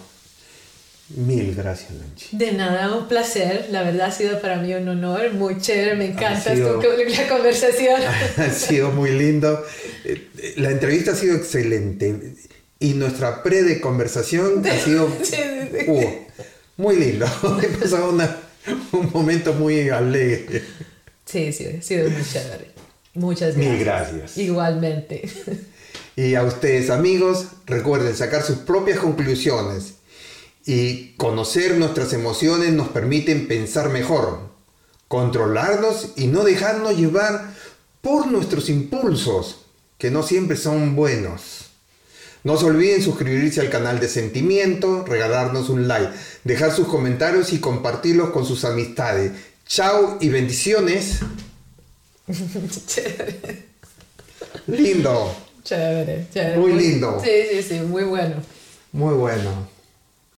[1.11, 2.37] Mil gracias, Nancy.
[2.37, 3.69] De nada, un placer.
[3.71, 8.01] La verdad ha sido para mí un honor, muy chévere, me encanta la conversación.
[8.37, 9.65] Ha sido muy lindo.
[10.05, 12.35] Eh, la entrevista ha sido excelente
[12.79, 16.05] y nuestra pre de conversación ha sido uh,
[16.77, 17.27] muy lindo.
[17.63, 18.11] He pasado
[18.93, 20.63] un momento muy alegre.
[21.25, 22.69] Sí, sí, ha sido muy chévere.
[23.15, 23.73] Muchas gracias.
[23.73, 24.37] Mil gracias.
[24.37, 25.29] Igualmente.
[26.17, 29.98] Y a ustedes, amigos, recuerden sacar sus propias conclusiones
[30.69, 34.51] y conocer nuestras emociones nos permiten pensar mejor,
[35.09, 37.55] controlarnos y no dejarnos llevar
[38.03, 39.65] por nuestros impulsos,
[39.97, 41.71] que no siempre son buenos.
[42.45, 46.11] No se olviden suscribirse al canal de Sentimiento, regalarnos un like,
[46.45, 49.33] dejar sus comentarios y compartirlos con sus amistades.
[49.67, 51.21] Chao y bendiciones.
[54.67, 55.35] Lindo.
[55.65, 56.59] Chévere, chévere.
[56.59, 57.23] Muy lindo.
[57.25, 58.43] Sí, sí, sí, muy bueno.
[58.93, 59.78] Muy bueno.